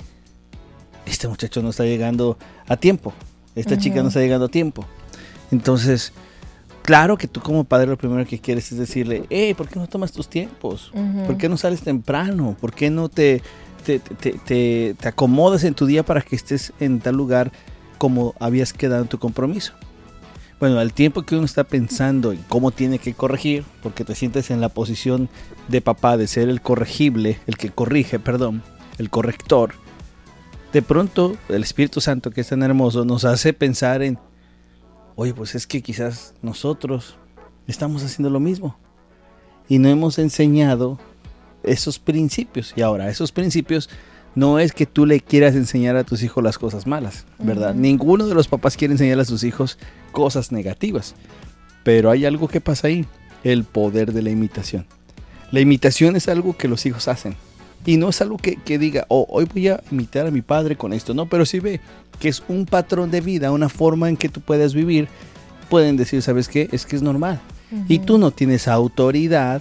Este 1.07 1.29
muchacho 1.29 1.63
no 1.63 1.71
está 1.71 1.85
llegando 1.85 2.39
a 2.67 2.77
tiempo, 2.77 3.13
esta 3.55 3.77
chica 3.79 4.03
no 4.03 4.09
está 4.09 4.21
llegando 4.21 4.47
a 4.47 4.49
tiempo. 4.49 4.87
Entonces, 5.51 6.13
Claro 6.85 7.17
que 7.17 7.27
tú 7.27 7.41
como 7.41 7.65
padre 7.65 7.87
lo 7.87 7.97
primero 7.97 8.27
que 8.27 8.39
quieres 8.39 8.71
es 8.71 8.77
decirle, 8.77 9.25
hey, 9.31 9.55
¿por 9.55 9.69
qué 9.69 9.79
no 9.79 9.87
tomas 9.87 10.13
tus 10.13 10.29
tiempos? 10.29 10.93
¿Por 11.27 11.39
qué 11.39 11.49
no 11.49 11.57
sales 11.57 11.81
temprano? 11.81 12.55
¿Por 12.61 12.75
qué 12.75 12.91
no 12.91 13.09
te, 13.09 13.41
te, 13.87 14.01
te, 14.01 14.95
te, 14.95 15.09
acomodas 15.09 15.65
en 15.65 15.73
tu 15.73 15.87
día 15.87 16.03
para 16.03 16.21
que 16.21 16.37
estés 16.37 16.75
en 16.81 17.01
tal 17.01 17.17
lugar 17.17 17.53
como 17.97 18.35
habías 18.39 18.75
quedado 18.75 19.01
en 19.01 19.09
tu 19.09 19.19
compromiso? 19.19 19.73
Bueno, 20.61 20.79
al 20.79 20.93
tiempo 20.93 21.23
que 21.23 21.37
uno 21.37 21.47
está 21.47 21.65
pensando 21.65 22.33
en 22.33 22.45
cómo 22.51 22.71
tiene 22.71 22.99
que 22.99 23.15
corregir, 23.15 23.65
porque 23.83 24.05
te 24.05 24.15
sientes 24.15 24.51
en 24.51 24.61
la 24.61 24.69
posición 24.69 25.31
de 25.69 25.81
papá 25.81 26.19
de 26.19 26.27
ser 26.27 26.51
el 26.51 26.61
corregible, 26.61 27.39
el 27.47 27.57
que 27.57 27.71
corrige, 27.71 28.19
perdón, 28.19 28.63
el 28.99 29.09
corrector, 29.09 29.73
de 30.75 30.83
pronto 30.83 31.37
el 31.49 31.63
Espíritu 31.63 32.01
Santo, 32.01 32.33
que 32.33 32.41
es 32.41 32.49
tan 32.49 32.65
hermoso, 32.65 33.05
nos 33.05 33.25
hace 33.25 33.53
pensar 33.53 34.03
en 34.03 34.19
oye, 35.15 35.33
pues 35.33 35.55
es 35.55 35.69
que 35.69 35.83
quizás 35.83 36.35
nosotros 36.43 37.17
estamos 37.69 38.03
haciendo 38.03 38.29
lo 38.29 38.41
mismo 38.41 38.77
y 39.69 39.79
no 39.79 39.89
hemos 39.89 40.19
enseñado 40.19 40.99
esos 41.63 42.01
principios. 42.01 42.75
Y 42.77 42.83
ahora, 42.83 43.09
esos 43.09 43.31
principios 43.31 43.89
no 44.35 44.59
es 44.59 44.73
que 44.73 44.85
tú 44.85 45.07
le 45.07 45.21
quieras 45.21 45.55
enseñar 45.55 45.95
a 45.95 46.03
tus 46.03 46.25
hijos 46.25 46.43
las 46.43 46.59
cosas 46.59 46.89
malas, 46.89 47.25
¿verdad? 47.39 47.73
Ninguno 47.73 48.27
de 48.27 48.35
los 48.35 48.49
papás 48.49 48.77
quiere 48.77 48.95
enseñar 48.95 49.21
a 49.21 49.25
sus 49.25 49.45
hijos 49.45 49.79
cosas 50.11 50.51
negativas. 50.51 51.15
Pero 51.85 52.11
hay 52.11 52.27
algo 52.27 52.49
que 52.49 52.61
pasa 52.61 52.89
ahí, 52.89 53.07
el 53.45 53.63
poder 53.63 54.13
de 54.13 54.23
la 54.23 54.31
imitación. 54.31 54.87
La 55.53 55.61
imitación 55.61 56.17
es 56.17 56.27
algo 56.27 56.57
que 56.57 56.67
los 56.67 56.85
hijos 56.85 57.07
hacen. 57.07 57.37
Y 57.87 57.97
no 57.97 58.09
es 58.09 58.21
algo 58.23 58.39
que, 58.39 58.79
diga, 58.79 59.05
oh, 59.09 59.27
hoy 59.29 59.47
voy 59.53 59.69
a 59.69 59.83
imitar 59.91 60.27
a 60.27 60.31
mi 60.31 60.41
padre 60.41 60.77
con 60.77 60.93
esto. 60.93 61.13
No, 61.13 61.27
pero 61.27 61.45
si 61.45 61.61
ve 61.61 61.81
que 62.19 62.29
es 62.29 62.43
un 62.49 62.65
patrón 62.65 63.11
de 63.11 63.21
vida, 63.21 63.53
una 63.53 63.69
forma 63.69 64.09
en 64.09 64.17
que 64.17 64.29
tú 64.29 64.41
puedes 64.41 64.73
vivir, 64.73 65.09
pueden 65.69 65.97
decir, 65.97 66.23
¿sabes 66.23 66.49
qué? 66.49 66.69
Es 66.73 66.87
que 66.87 66.97
es 66.97 67.03
normal. 67.03 67.41
Y 67.89 67.99
tú 67.99 68.19
no 68.19 68.31
tienes 68.31 68.69
autoridad, 68.69 69.61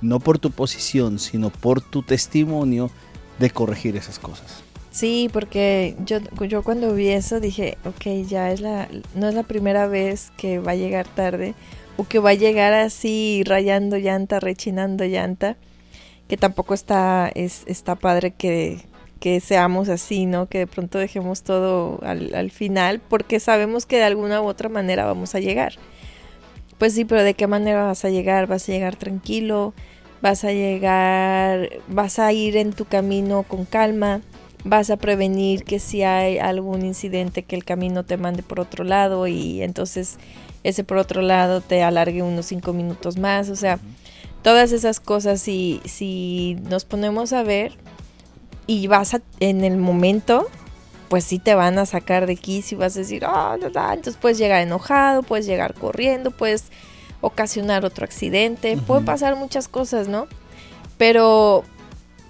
no 0.00 0.20
por 0.20 0.38
tu 0.38 0.52
posición, 0.52 1.18
sino 1.18 1.50
por 1.50 1.80
tu 1.80 2.02
testimonio 2.02 2.90
de 3.40 3.50
corregir 3.50 3.96
esas 3.96 4.20
cosas. 4.20 4.62
Sí, 4.92 5.28
porque 5.32 5.96
yo, 6.04 6.18
yo 6.46 6.62
cuando 6.62 6.94
vi 6.94 7.08
eso 7.08 7.40
dije, 7.40 7.76
ok, 7.84 8.26
ya 8.28 8.52
es 8.52 8.60
la, 8.60 8.88
no 9.14 9.28
es 9.28 9.34
la 9.34 9.42
primera 9.42 9.86
vez 9.86 10.32
que 10.36 10.58
va 10.58 10.72
a 10.72 10.76
llegar 10.76 11.08
tarde 11.08 11.54
o 11.96 12.04
que 12.06 12.18
va 12.18 12.30
a 12.30 12.34
llegar 12.34 12.72
así 12.72 13.42
rayando 13.44 13.98
llanta, 13.98 14.40
rechinando 14.40 15.04
llanta 15.04 15.56
que 16.30 16.36
tampoco 16.36 16.74
está, 16.74 17.28
es, 17.34 17.64
está 17.66 17.96
padre 17.96 18.30
que, 18.30 18.82
que 19.18 19.40
seamos 19.40 19.88
así, 19.88 20.26
¿no? 20.26 20.46
Que 20.46 20.58
de 20.58 20.66
pronto 20.68 20.96
dejemos 20.96 21.42
todo 21.42 21.98
al, 22.04 22.32
al, 22.36 22.52
final 22.52 23.00
porque 23.00 23.40
sabemos 23.40 23.84
que 23.84 23.96
de 23.96 24.04
alguna 24.04 24.40
u 24.40 24.46
otra 24.46 24.68
manera 24.68 25.04
vamos 25.06 25.34
a 25.34 25.40
llegar. 25.40 25.72
Pues 26.78 26.94
sí, 26.94 27.04
pero 27.04 27.24
¿de 27.24 27.34
qué 27.34 27.48
manera 27.48 27.82
vas 27.82 28.04
a 28.04 28.10
llegar? 28.10 28.46
¿Vas 28.46 28.68
a 28.68 28.72
llegar 28.72 28.94
tranquilo? 28.94 29.74
¿Vas 30.22 30.44
a 30.44 30.52
llegar, 30.52 31.68
vas 31.88 32.20
a 32.20 32.32
ir 32.32 32.56
en 32.56 32.74
tu 32.74 32.84
camino 32.84 33.42
con 33.42 33.64
calma? 33.64 34.20
¿Vas 34.62 34.90
a 34.90 34.98
prevenir 34.98 35.64
que 35.64 35.80
si 35.80 36.04
hay 36.04 36.38
algún 36.38 36.84
incidente 36.84 37.42
que 37.42 37.56
el 37.56 37.64
camino 37.64 38.04
te 38.04 38.18
mande 38.18 38.44
por 38.44 38.60
otro 38.60 38.84
lado 38.84 39.26
y 39.26 39.64
entonces 39.64 40.16
ese 40.62 40.84
por 40.84 40.98
otro 40.98 41.22
lado 41.22 41.60
te 41.60 41.82
alargue 41.82 42.22
unos 42.22 42.46
cinco 42.46 42.72
minutos 42.72 43.18
más? 43.18 43.48
O 43.48 43.56
sea, 43.56 43.80
todas 44.42 44.72
esas 44.72 45.00
cosas, 45.00 45.40
si, 45.40 45.80
si 45.84 46.56
nos 46.68 46.84
ponemos 46.84 47.32
a 47.32 47.42
ver 47.42 47.76
y 48.66 48.86
vas 48.86 49.16
en 49.40 49.64
el 49.64 49.76
momento, 49.76 50.48
pues 51.08 51.24
sí 51.24 51.38
te 51.38 51.54
van 51.54 51.78
a 51.78 51.86
sacar 51.86 52.26
de 52.26 52.34
aquí, 52.34 52.62
si 52.62 52.74
vas 52.74 52.96
a 52.96 53.00
decir, 53.00 53.24
ah, 53.26 53.56
entonces 53.56 54.16
puedes 54.16 54.38
llegar 54.38 54.62
enojado, 54.62 55.22
puedes 55.22 55.46
llegar 55.46 55.74
corriendo, 55.74 56.30
puedes 56.30 56.64
ocasionar 57.20 57.84
otro 57.84 58.04
accidente, 58.04 58.76
pueden 58.76 59.04
pasar 59.04 59.36
muchas 59.36 59.68
cosas, 59.68 60.08
¿no? 60.08 60.26
Pero 60.96 61.64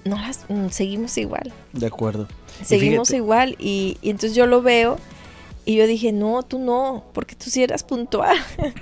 no 0.05 0.17
las 0.17 0.47
mm, 0.49 0.69
seguimos 0.71 1.17
igual. 1.19 1.53
De 1.73 1.87
acuerdo. 1.87 2.27
Seguimos 2.65 3.11
igual 3.11 3.57
y, 3.59 3.99
y 4.03 4.11
entonces 4.11 4.35
yo 4.35 4.47
lo 4.47 4.63
veo 4.63 4.99
y 5.71 5.77
yo 5.77 5.87
dije, 5.87 6.11
no, 6.11 6.43
tú 6.43 6.59
no, 6.59 7.05
porque 7.13 7.37
tú 7.37 7.49
sí 7.49 7.63
eras 7.63 7.85
puntual. 7.85 8.37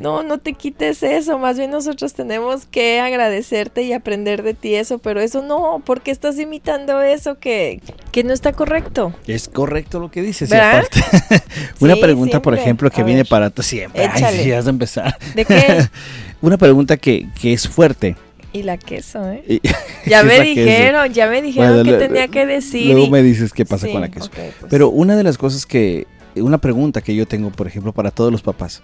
No, 0.00 0.22
no 0.22 0.38
te 0.38 0.52
quites 0.52 1.02
eso, 1.02 1.36
más 1.36 1.58
bien 1.58 1.72
nosotros 1.72 2.14
tenemos 2.14 2.64
que 2.64 3.00
agradecerte 3.00 3.82
y 3.82 3.92
aprender 3.92 4.44
de 4.44 4.54
ti 4.54 4.76
eso, 4.76 4.98
pero 4.98 5.20
eso 5.20 5.42
no, 5.42 5.82
porque 5.84 6.12
estás 6.12 6.38
imitando 6.38 7.02
eso 7.02 7.40
que, 7.40 7.80
que 8.12 8.22
no 8.22 8.32
está 8.32 8.52
correcto. 8.52 9.12
Es 9.26 9.48
correcto 9.48 9.98
lo 9.98 10.12
que 10.12 10.22
dices. 10.22 10.52
aparte, 10.52 11.00
una 11.80 11.96
pregunta, 11.96 12.40
por 12.40 12.54
ejemplo, 12.54 12.88
que 12.88 13.02
viene 13.02 13.24
para 13.24 13.50
ti 13.50 13.64
siempre. 13.64 14.06
Ay, 14.06 14.44
sí, 14.44 14.52
has 14.52 14.66
de 14.66 14.70
empezar. 14.70 15.18
¿De 15.34 15.44
qué? 15.44 15.88
una 16.40 16.56
pregunta 16.56 16.96
que, 16.96 17.26
que 17.40 17.52
es 17.52 17.68
fuerte. 17.68 18.14
Y 18.52 18.64
la 18.64 18.76
queso, 18.76 19.30
¿eh? 19.30 19.60
ya 20.06 20.22
me 20.22 20.40
dijeron, 20.40 21.12
ya 21.12 21.28
me 21.28 21.40
dijeron 21.40 21.84
que 21.84 21.94
tenía 21.94 22.28
que 22.28 22.44
decir. 22.44 22.92
Luego 22.92 23.10
me 23.10 23.22
dices 23.22 23.52
qué 23.52 23.64
pasa 23.64 23.88
con 23.90 24.00
la 24.00 24.10
queso. 24.10 24.30
Pues. 24.30 24.54
Pero 24.68 24.90
una 24.90 25.16
de 25.16 25.22
las 25.22 25.38
cosas 25.38 25.64
que, 25.64 26.06
una 26.36 26.58
pregunta 26.58 27.00
que 27.00 27.14
yo 27.14 27.26
tengo, 27.26 27.50
por 27.50 27.66
ejemplo, 27.66 27.92
para 27.92 28.10
todos 28.10 28.30
los 28.30 28.42
papás 28.42 28.82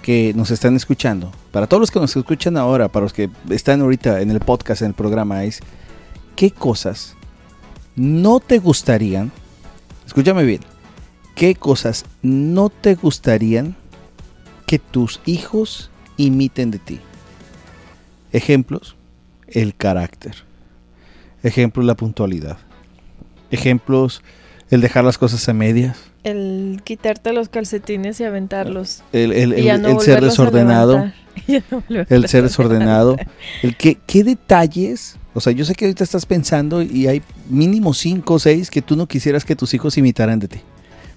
que 0.00 0.32
nos 0.34 0.50
están 0.50 0.76
escuchando, 0.76 1.32
para 1.50 1.66
todos 1.66 1.80
los 1.80 1.90
que 1.90 2.00
nos 2.00 2.16
escuchan 2.16 2.56
ahora, 2.56 2.88
para 2.88 3.04
los 3.04 3.12
que 3.12 3.30
están 3.50 3.80
ahorita 3.80 4.20
en 4.20 4.30
el 4.30 4.40
podcast, 4.40 4.82
en 4.82 4.88
el 4.88 4.94
programa, 4.94 5.44
es, 5.44 5.60
¿qué 6.36 6.50
cosas 6.50 7.16
no 7.96 8.40
te 8.40 8.58
gustarían? 8.58 9.30
Escúchame 10.06 10.44
bien, 10.44 10.60
¿qué 11.34 11.54
cosas 11.54 12.04
no 12.22 12.70
te 12.70 12.94
gustarían 12.94 13.76
que 14.66 14.78
tus 14.78 15.20
hijos 15.26 15.90
imiten 16.16 16.70
de 16.70 16.78
ti? 16.78 17.00
Ejemplos, 18.32 18.96
el 19.52 19.74
carácter. 19.74 20.34
Ejemplo, 21.42 21.82
la 21.82 21.94
puntualidad. 21.94 22.58
Ejemplos, 23.50 24.22
el 24.70 24.80
dejar 24.80 25.04
las 25.04 25.18
cosas 25.18 25.48
a 25.48 25.52
medias. 25.52 25.98
El 26.22 26.80
quitarte 26.84 27.32
los 27.32 27.48
calcetines 27.48 28.20
y 28.20 28.24
aventarlos. 28.24 29.02
El, 29.12 29.30
ser 30.00 30.20
desordenado. 30.20 31.10
el 32.08 32.28
ser 32.28 32.42
desordenado. 32.44 33.16
El 33.62 33.76
que, 33.76 33.96
¿Qué 34.06 34.22
detalles? 34.22 35.16
O 35.32 35.40
sea, 35.40 35.52
yo 35.52 35.64
sé 35.64 35.74
que 35.74 35.86
ahorita 35.86 36.04
estás 36.04 36.26
pensando 36.26 36.82
y 36.82 37.06
hay 37.06 37.22
mínimo 37.48 37.94
cinco 37.94 38.34
o 38.34 38.38
seis 38.38 38.70
que 38.70 38.82
tú 38.82 38.96
no 38.96 39.06
quisieras 39.06 39.44
que 39.44 39.56
tus 39.56 39.72
hijos 39.74 39.96
imitaran 39.96 40.38
de 40.38 40.48
ti. 40.48 40.60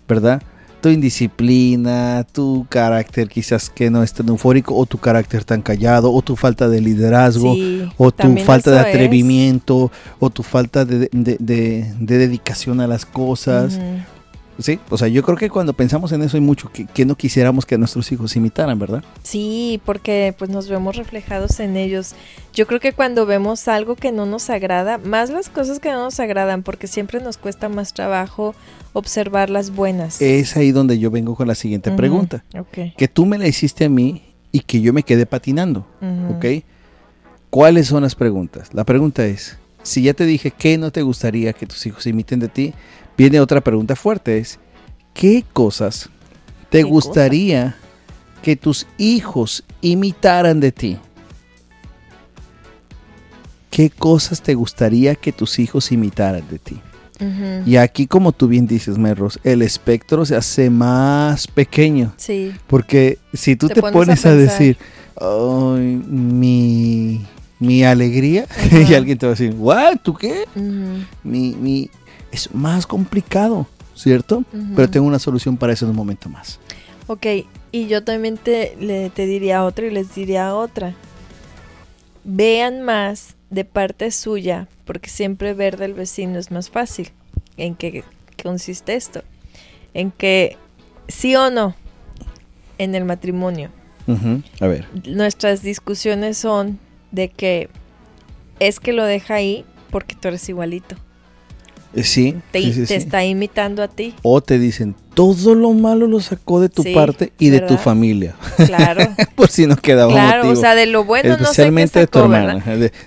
¿Verdad? 0.08 0.42
Tu 0.84 0.90
indisciplina, 0.90 2.28
tu 2.30 2.66
carácter 2.68 3.30
quizás 3.30 3.70
que 3.70 3.90
no 3.90 4.04
es 4.04 4.12
tan 4.12 4.28
eufórico, 4.28 4.76
o 4.76 4.86
tu 4.86 4.98
carácter 4.98 5.46
tan 5.46 5.62
callado, 5.62 6.12
o 6.12 6.22
tu 6.22 6.36
falta 6.36 6.68
de 6.68 6.82
liderazgo, 6.82 7.56
o 7.96 8.12
tu 8.12 8.36
falta 8.40 8.70
de 8.70 8.80
atrevimiento, 8.80 9.90
o 10.20 10.30
tu 10.30 10.44
falta 10.44 10.84
de, 10.84 11.08
dedicación 12.00 12.82
a 12.82 12.88
las 12.88 13.06
cosas. 13.06 13.80
Sí, 14.60 14.80
o 14.90 14.98
sea, 14.98 15.08
yo 15.08 15.24
creo 15.24 15.38
que 15.38 15.50
cuando 15.50 15.74
pensamos 15.74 16.12
en 16.12 16.22
eso 16.22 16.38
hay 16.38 16.42
mucho 16.42 16.72
que, 16.72 17.06
no 17.06 17.16
quisiéramos 17.16 17.66
que 17.66 17.78
nuestros 17.78 18.12
hijos 18.12 18.36
imitaran, 18.36 18.78
¿verdad? 18.78 19.04
Sí, 19.24 19.82
porque 19.86 20.36
pues 20.38 20.50
nos 20.50 20.70
vemos 20.70 20.96
reflejados 20.96 21.60
en 21.60 21.76
ellos. 21.76 22.14
Yo 22.54 22.68
creo 22.68 22.80
que 22.80 22.94
cuando 22.94 23.26
vemos 23.26 23.68
algo 23.68 23.96
que 23.96 24.12
no 24.12 24.26
nos 24.26 24.50
agrada, 24.50 25.00
más 25.00 25.30
las 25.32 25.50
cosas 25.50 25.80
que 25.80 25.90
no 25.90 26.04
nos 26.04 26.20
agradan, 26.20 26.62
porque 26.64 26.88
siempre 26.88 27.20
nos 27.20 27.38
cuesta 27.38 27.68
más 27.68 27.94
trabajo 27.94 28.54
observar 28.94 29.50
las 29.50 29.72
buenas. 29.72 30.22
Es 30.22 30.56
ahí 30.56 30.72
donde 30.72 31.00
yo 31.00 31.10
vengo 31.10 31.36
con 31.36 31.48
la 31.48 31.56
siguiente 31.56 31.92
pregunta. 31.92 32.44
Que 32.98 33.08
tú 33.08 33.26
me 33.26 33.38
la 33.38 33.48
hiciste 33.48 33.86
a 33.86 33.90
mí 33.90 34.22
y 34.52 34.60
que 34.60 34.82
yo 34.82 34.94
me 34.94 35.04
quedé 35.04 35.26
patinando, 35.26 35.86
¿ok? 36.36 36.64
¿Cuáles 37.50 37.88
son 37.88 38.04
las 38.04 38.16
preguntas? 38.16 38.70
La 38.74 38.84
pregunta 38.84 39.26
es, 39.26 39.58
si 39.84 40.04
ya 40.04 40.14
te 40.14 40.26
dije 40.26 40.52
que 40.52 40.78
no 40.78 40.92
te 40.92 41.02
gustaría 41.02 41.54
que 41.54 41.66
tus 41.66 41.86
hijos 41.86 42.08
imiten 42.08 42.40
de 42.40 42.48
ti, 42.48 42.74
viene 43.18 43.40
otra 43.40 43.62
pregunta 43.62 43.96
fuerte, 43.96 44.38
es, 44.38 44.60
¿qué 45.14 45.44
cosas 45.54 46.10
te 46.70 46.84
gustaría 46.84 47.76
que 48.42 48.56
tus 48.56 48.88
hijos 48.98 49.64
imitaran 49.82 50.60
de 50.60 50.72
ti? 50.72 50.98
¿Qué 53.70 53.90
cosas 53.90 54.42
te 54.42 54.54
gustaría 54.54 55.16
que 55.16 55.32
tus 55.32 55.58
hijos 55.60 55.92
imitaran 55.92 56.44
de 56.50 56.60
ti? 56.60 56.80
Y 57.66 57.78
aquí, 57.78 58.06
como 58.06 58.34
tú 58.34 58.48
bien 58.48 58.68
dices, 58.68 58.98
Merros, 58.98 59.40
el 59.44 59.62
espectro 59.62 60.26
se 60.26 60.36
hace 60.36 60.70
más 60.70 61.48
pequeño. 61.48 62.14
Sí. 62.18 62.54
Porque 62.68 63.18
si 63.34 63.56
tú 63.56 63.70
te, 63.70 63.82
pones, 63.82 64.26
a, 64.26 64.36
decir, 64.36 64.78
Ay, 65.16 66.02
mi, 66.06 67.26
mi 67.60 67.84
alegría, 67.84 68.46
y 68.90 68.94
alguien 68.94 69.18
te 69.18 69.26
va 69.26 69.32
a 69.32 69.36
decir, 69.36 69.56
¿what? 69.58 69.98
¿Tú 70.04 70.14
qué? 70.14 70.46
mi, 71.24 71.56
mi, 71.56 71.90
es 72.34 72.54
más 72.54 72.88
complicado, 72.88 73.68
¿cierto? 73.96 74.44
Pero 74.76 74.90
tengo 74.90 75.06
una 75.06 75.20
solución 75.20 75.56
para 75.56 75.72
eso 75.72 75.86
en 75.86 75.92
un 75.92 75.98
momento 75.98 76.28
más. 76.28 76.60
Ok, 77.08 77.26
y 77.72 77.88
yo 77.88 78.04
también 78.04 78.38
te, 78.38 78.76
le, 78.80 79.10
te 79.12 79.26
diría 79.26 79.64
otra 79.64 79.86
y 79.86 79.92
les 79.92 80.16
diría 80.16 80.56
otra. 80.56 80.96
Vean 82.24 82.82
más 82.82 83.36
de 83.52 83.66
parte 83.66 84.10
suya, 84.10 84.68
porque 84.86 85.10
siempre 85.10 85.54
ver 85.54 85.78
del 85.78 85.94
vecino 85.94 86.40
es 86.40 86.50
más 86.50 86.70
fácil. 86.70 87.12
¿En 87.56 87.76
qué 87.76 88.04
consiste 88.42 88.96
esto? 88.96 89.22
En 89.94 90.10
que 90.10 90.58
sí 91.08 91.36
o 91.36 91.52
no 91.52 91.76
en 92.80 92.96
el 92.96 93.06
matrimonio. 93.06 93.70
A 94.60 94.68
ver. 94.68 94.88
Nuestras 95.06 95.62
discusiones 95.62 96.38
son 96.38 96.80
de 97.12 97.30
que 97.30 97.70
es 98.60 98.80
que 98.80 98.92
lo 98.92 99.06
deja 99.06 99.36
ahí 99.36 99.66
porque 99.92 100.16
tú 100.16 100.30
eres 100.30 100.50
igualito. 100.50 100.96
Eh, 101.96 102.04
sí. 102.04 102.36
Te, 102.52 102.96
está 102.96 103.24
imitando 103.24 103.84
a 103.84 103.88
ti. 103.88 104.16
O 104.24 104.42
te 104.42 104.58
dicen, 104.58 104.96
todo 105.14 105.54
lo 105.54 105.72
malo 105.74 106.08
lo 106.08 106.20
sacó 106.20 106.60
de 106.60 106.70
tu 106.70 106.84
parte 106.94 107.34
y 107.38 107.50
de 107.50 107.62
tu 107.62 107.78
familia. 107.78 108.36
Claro. 108.66 109.04
Por 109.36 109.50
si 109.50 109.68
no 109.68 109.76
quedaba 109.76 110.12
Claro, 110.12 110.50
o 110.50 110.56
sea, 110.56 110.74
de 110.74 110.88
lo 110.88 111.04
bueno 111.04 111.38
no 111.38 111.46
sé 111.46 111.72
qué 111.72 111.88
sacó, 111.88 112.00
de 112.00 112.08
tu 112.08 112.20
hermana. 112.20 112.64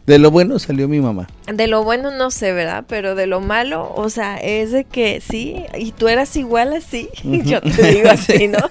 De, 0.06 0.18
lo 0.18 0.30
bueno 0.30 0.58
salió 0.58 0.88
mi 0.88 1.00
mamá. 1.00 1.28
De 1.52 1.66
lo 1.66 1.82
bueno 1.82 2.10
no 2.12 2.30
sé, 2.30 2.52
¿verdad? 2.52 2.84
Pero 2.86 3.14
de 3.14 3.26
lo 3.26 3.40
malo, 3.40 3.92
o 3.94 4.08
sea, 4.08 4.36
es 4.36 4.70
de 4.70 4.84
que 4.84 5.20
sí, 5.20 5.64
y 5.76 5.92
tú 5.92 6.08
eras 6.08 6.36
igual 6.36 6.72
así. 6.72 7.08
Yo 7.24 7.60
te 7.60 7.92
digo 7.92 8.08
así, 8.10 8.46
¿no? 8.48 8.70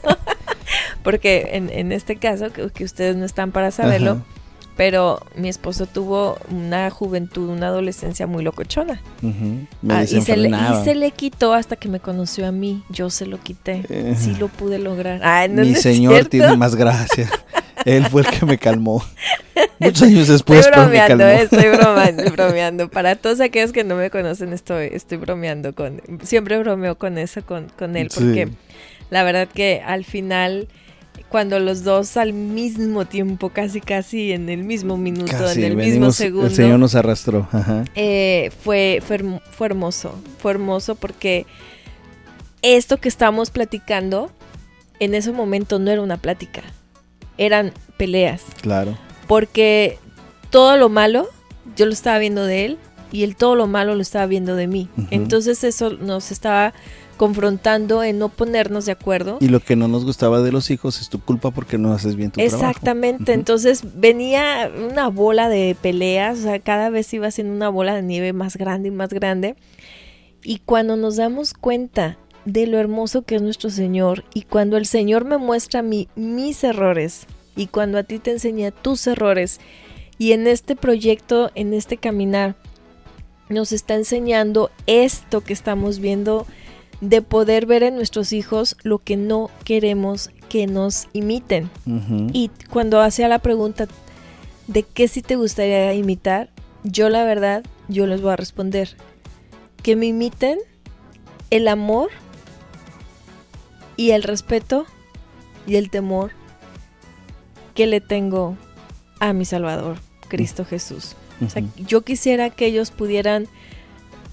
Porque 1.04 1.50
en, 1.54 1.70
en 1.70 1.92
este 1.92 2.16
caso, 2.16 2.52
que, 2.52 2.70
que, 2.70 2.84
ustedes 2.84 3.16
no 3.16 3.26
están 3.26 3.52
para 3.52 3.72
saberlo, 3.72 4.22
pero 4.76 5.22
mi 5.36 5.48
esposo 5.48 5.86
tuvo 5.86 6.38
una 6.50 6.90
juventud, 6.90 7.50
una 7.50 7.68
adolescencia 7.68 8.28
muy 8.28 8.44
locochona. 8.44 9.02
Ah, 9.90 10.04
y, 10.04 10.08
se 10.08 10.36
le, 10.36 10.50
y, 10.50 10.84
se 10.84 10.96
le, 10.96 11.12
quitó 11.12 11.54
hasta 11.54 11.76
que 11.76 11.88
me 11.88 12.00
conoció 12.00 12.48
a 12.48 12.52
mí. 12.52 12.84
Yo 12.90 13.10
se 13.10 13.26
lo 13.26 13.40
quité. 13.40 13.86
Eh. 13.90 14.16
sí 14.18 14.36
lo 14.40 14.50
pude 14.50 14.80
lograr. 14.80 15.50
mi 15.50 15.76
señor 15.76 16.26
tiene 16.26 16.58
más 16.58 16.76
gracia. 16.76 17.30
Él 17.86 18.06
fue 18.08 18.24
el 18.24 18.28
que 18.28 18.46
me 18.46 18.58
calmó. 18.58 19.04
Muchos 19.80 20.04
años 20.04 20.28
después. 20.28 20.66
Estoy 20.66 20.82
bromeando, 20.82 21.28
eh, 21.28 21.42
estoy 21.44 21.70
bromeando, 21.70 22.32
bromeando. 22.32 22.90
Para 22.90 23.16
todos 23.16 23.40
aquellos 23.42 23.72
que 23.72 23.84
no 23.84 23.96
me 23.96 24.10
conocen, 24.10 24.54
estoy, 24.54 24.90
estoy 24.92 25.20
bromeando 25.20 25.76
con. 25.76 26.02
Siempre 26.24 26.58
bromeo 26.58 26.98
con 26.98 27.18
eso, 27.18 27.46
con, 27.46 27.68
con 27.78 27.96
él, 27.96 28.10
porque 28.14 28.50
la 29.12 29.24
verdad 29.24 29.48
que 29.48 29.84
al 29.86 30.04
final 30.04 30.68
cuando 31.30 31.60
los 31.60 31.84
dos 31.84 32.18
al 32.18 32.34
mismo 32.34 33.06
tiempo, 33.06 33.50
casi 33.50 33.82
casi 33.82 34.32
en 34.32 34.50
el 34.50 34.64
mismo 34.64 34.98
minuto, 34.98 35.50
en 35.52 35.64
el 35.64 35.76
mismo 35.76 36.12
segundo. 36.12 36.48
El 36.48 36.56
Señor 36.56 36.80
nos 36.80 36.96
arrastró. 36.96 37.48
Eh, 37.96 38.52
fue, 38.64 39.02
fue, 39.06 39.66
hermoso, 39.66 40.16
fue 40.40 40.52
hermoso 40.52 40.96
porque 40.96 41.46
esto 42.62 42.98
que 42.98 43.10
estamos 43.10 43.50
platicando 43.50 44.32
en 45.00 45.14
ese 45.14 45.32
momento 45.32 45.80
no 45.80 45.92
era 45.92 46.02
una 46.02 46.18
plática, 46.18 46.62
eran 47.38 47.74
peleas. 47.98 48.44
Claro. 48.62 48.98
Porque 49.28 49.98
todo 50.50 50.78
lo 50.78 50.90
malo 50.90 51.28
yo 51.76 51.86
lo 51.86 51.92
estaba 51.92 52.20
viendo 52.20 52.46
de 52.46 52.66
él 52.66 52.78
y 53.12 53.24
él 53.24 53.36
todo 53.36 53.56
lo 53.56 53.68
malo 53.68 53.96
lo 53.96 54.02
estaba 54.02 54.26
viendo 54.26 54.56
de 54.56 54.68
mí. 54.68 54.90
Entonces 55.10 55.64
eso 55.64 55.92
nos 55.92 56.32
estaba 56.32 56.74
confrontando 57.16 58.04
en 58.04 58.20
no 58.20 58.30
ponernos 58.30 58.86
de 58.86 58.92
acuerdo. 58.92 59.38
Y 59.40 59.48
lo 59.48 59.60
que 59.60 59.76
no 59.76 59.88
nos 59.88 60.06
gustaba 60.06 60.42
de 60.42 60.52
los 60.52 60.70
hijos 60.72 61.02
es 61.02 61.10
tu 61.10 61.20
culpa 61.20 61.52
porque 61.52 61.78
no 61.78 61.94
haces 61.94 62.16
bien 62.16 62.32
tu 62.32 62.40
Exactamente. 62.40 62.60
trabajo. 62.60 62.72
Exactamente. 62.72 63.34
Entonces 63.34 63.82
venía 63.96 64.72
una 64.90 65.08
bola 65.10 65.50
de 65.50 65.76
peleas, 65.82 66.40
o 66.40 66.42
sea, 66.44 66.60
cada 66.60 66.90
vez 66.90 67.14
iba 67.14 67.32
siendo 67.32 67.54
una 67.54 67.70
bola 67.70 67.96
de 67.96 68.04
nieve 68.04 68.34
más 68.34 68.58
grande 68.58 68.90
y 68.90 68.92
más 68.92 69.10
grande. 69.10 69.56
Y 70.44 70.60
cuando 70.60 70.96
nos 70.96 71.16
damos 71.16 71.54
cuenta 71.54 72.18
de 72.46 72.68
lo 72.68 72.78
hermoso 72.78 73.24
que 73.24 73.36
es 73.36 73.42
nuestro 73.42 73.70
Señor 73.70 74.24
y 74.34 74.44
cuando 74.44 74.78
el 74.78 74.86
Señor 74.86 75.26
me 75.26 75.38
muestra 75.38 75.80
a 75.80 75.84
mí 75.84 76.08
mis 76.16 76.64
errores 76.64 77.26
y 77.56 77.68
cuando 77.68 77.98
a 77.98 78.04
ti 78.04 78.20
te 78.20 78.32
enseña 78.32 78.70
tus 78.70 79.08
errores 79.08 79.60
y 80.18 80.32
en 80.32 80.48
este 80.48 80.76
proyecto, 80.76 81.52
en 81.56 81.74
este 81.74 81.98
caminar, 81.98 82.56
nos 83.50 83.72
está 83.72 83.96
enseñando 83.96 84.72
esto 84.88 85.42
que 85.42 85.54
estamos 85.54 86.00
viendo 86.00 86.46
de 87.10 87.22
poder 87.22 87.68
ver 87.68 87.84
en 87.84 87.96
nuestros 87.96 88.34
hijos 88.34 88.76
lo 88.84 88.98
que 89.00 89.16
no 89.16 89.52
queremos 89.64 90.32
que 90.50 90.66
nos 90.66 91.08
imiten. 91.14 91.70
Y 92.34 92.50
cuando 92.70 93.00
hacía 93.02 93.28
la 93.28 93.40
pregunta 93.40 93.88
de 94.68 94.84
qué 94.84 95.08
si 95.08 95.22
te 95.22 95.36
gustaría 95.36 95.94
imitar, 95.94 96.50
yo 96.84 97.10
la 97.10 97.24
verdad, 97.24 97.64
yo 97.88 98.08
les 98.08 98.22
voy 98.22 98.32
a 98.32 98.36
responder 98.36 98.96
que 99.84 99.96
me 99.96 100.08
imiten 100.08 100.58
el 101.52 101.68
amor 101.68 102.10
y 103.98 104.12
el 104.12 104.24
respeto 104.24 104.86
y 105.68 105.76
el 105.76 105.92
temor 105.92 106.32
que 107.76 107.86
le 107.86 108.02
tengo 108.02 108.58
a 109.20 109.34
mi 109.34 109.46
Salvador, 109.46 109.98
Cristo 110.28 110.66
Jesús. 110.66 111.16
O 111.46 111.50
sea, 111.50 111.64
yo 111.86 112.02
quisiera 112.02 112.50
que 112.50 112.66
ellos 112.66 112.90
pudieran 112.90 113.48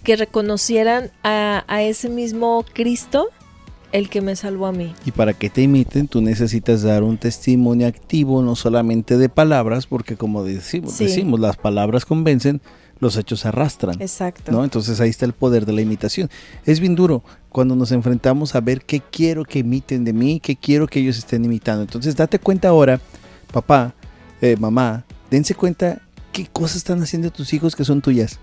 que 0.03 0.17
reconocieran 0.17 1.11
a, 1.23 1.65
ese 1.83 2.09
mismo 2.09 2.65
Cristo 2.73 3.29
el 3.93 4.09
que 4.09 4.21
me 4.23 4.37
salvó 4.37 4.67
a 4.67 4.73
mí. 4.73 4.95
Y 5.05 5.11
para 5.11 5.35
que 5.35 5.51
te 5.51 5.63
imiten, 5.63 6.09
tú 6.09 6.23
necesitas 6.23 6.83
dar 6.83 7.03
un 7.03 7.19
testimonio 7.19 7.87
activo, 7.87 8.43
no 8.43 8.57
solamente 8.57 9.19
de 9.19 9.29
palabras, 9.29 9.87
porque 9.87 10.17
como 10.17 10.45
decimos, 10.45 10.99
decimos 10.99 11.39
las 11.39 11.57
palabras 11.57 12.07
convencen, 12.07 12.63
los 13.01 13.17
hechos 13.17 13.45
arrastran. 13.45 14.01
Exacto. 14.01 14.51
¿no? 14.51 14.65
Entonces 14.65 14.99
ahí 15.01 15.11
está 15.11 15.27
el 15.27 15.35
poder 15.35 15.67
de 15.67 15.73
la 15.73 15.83
imitación. 15.83 16.31
Es 16.65 16.81
bien 16.81 16.95
duro 16.95 17.23
cuando 17.51 17.77
nos 17.77 17.93
enfrentamos 17.93 18.55
a 18.55 18.61
ver 18.61 18.83
qué 18.83 19.01
quiero 19.01 19.45
que 19.45 19.59
imiten 19.59 20.05
de 20.05 20.15
mí, 20.15 20.41
qué 20.41 20.57
quiero 20.57 20.87
que 20.87 21.01
ellos 21.01 21.19
estén 21.19 21.45
imitando. 21.45 21.83
Entonces 21.83 22.17
date 22.17 22.39
cuenta 22.39 22.69
ahora, 22.69 22.99
papá, 23.53 23.95
eh, 24.41 24.57
mamá, 24.59 25.05
dense 25.31 25.55
cuenta 25.55 26.01
qué 26.33 26.47
cosas 26.47 26.77
están 26.79 27.03
haciendo 27.03 27.31
tus 27.31 27.53
hijos 27.53 27.77
que 27.77 27.85
son 27.85 28.01
tuyas 28.01 28.39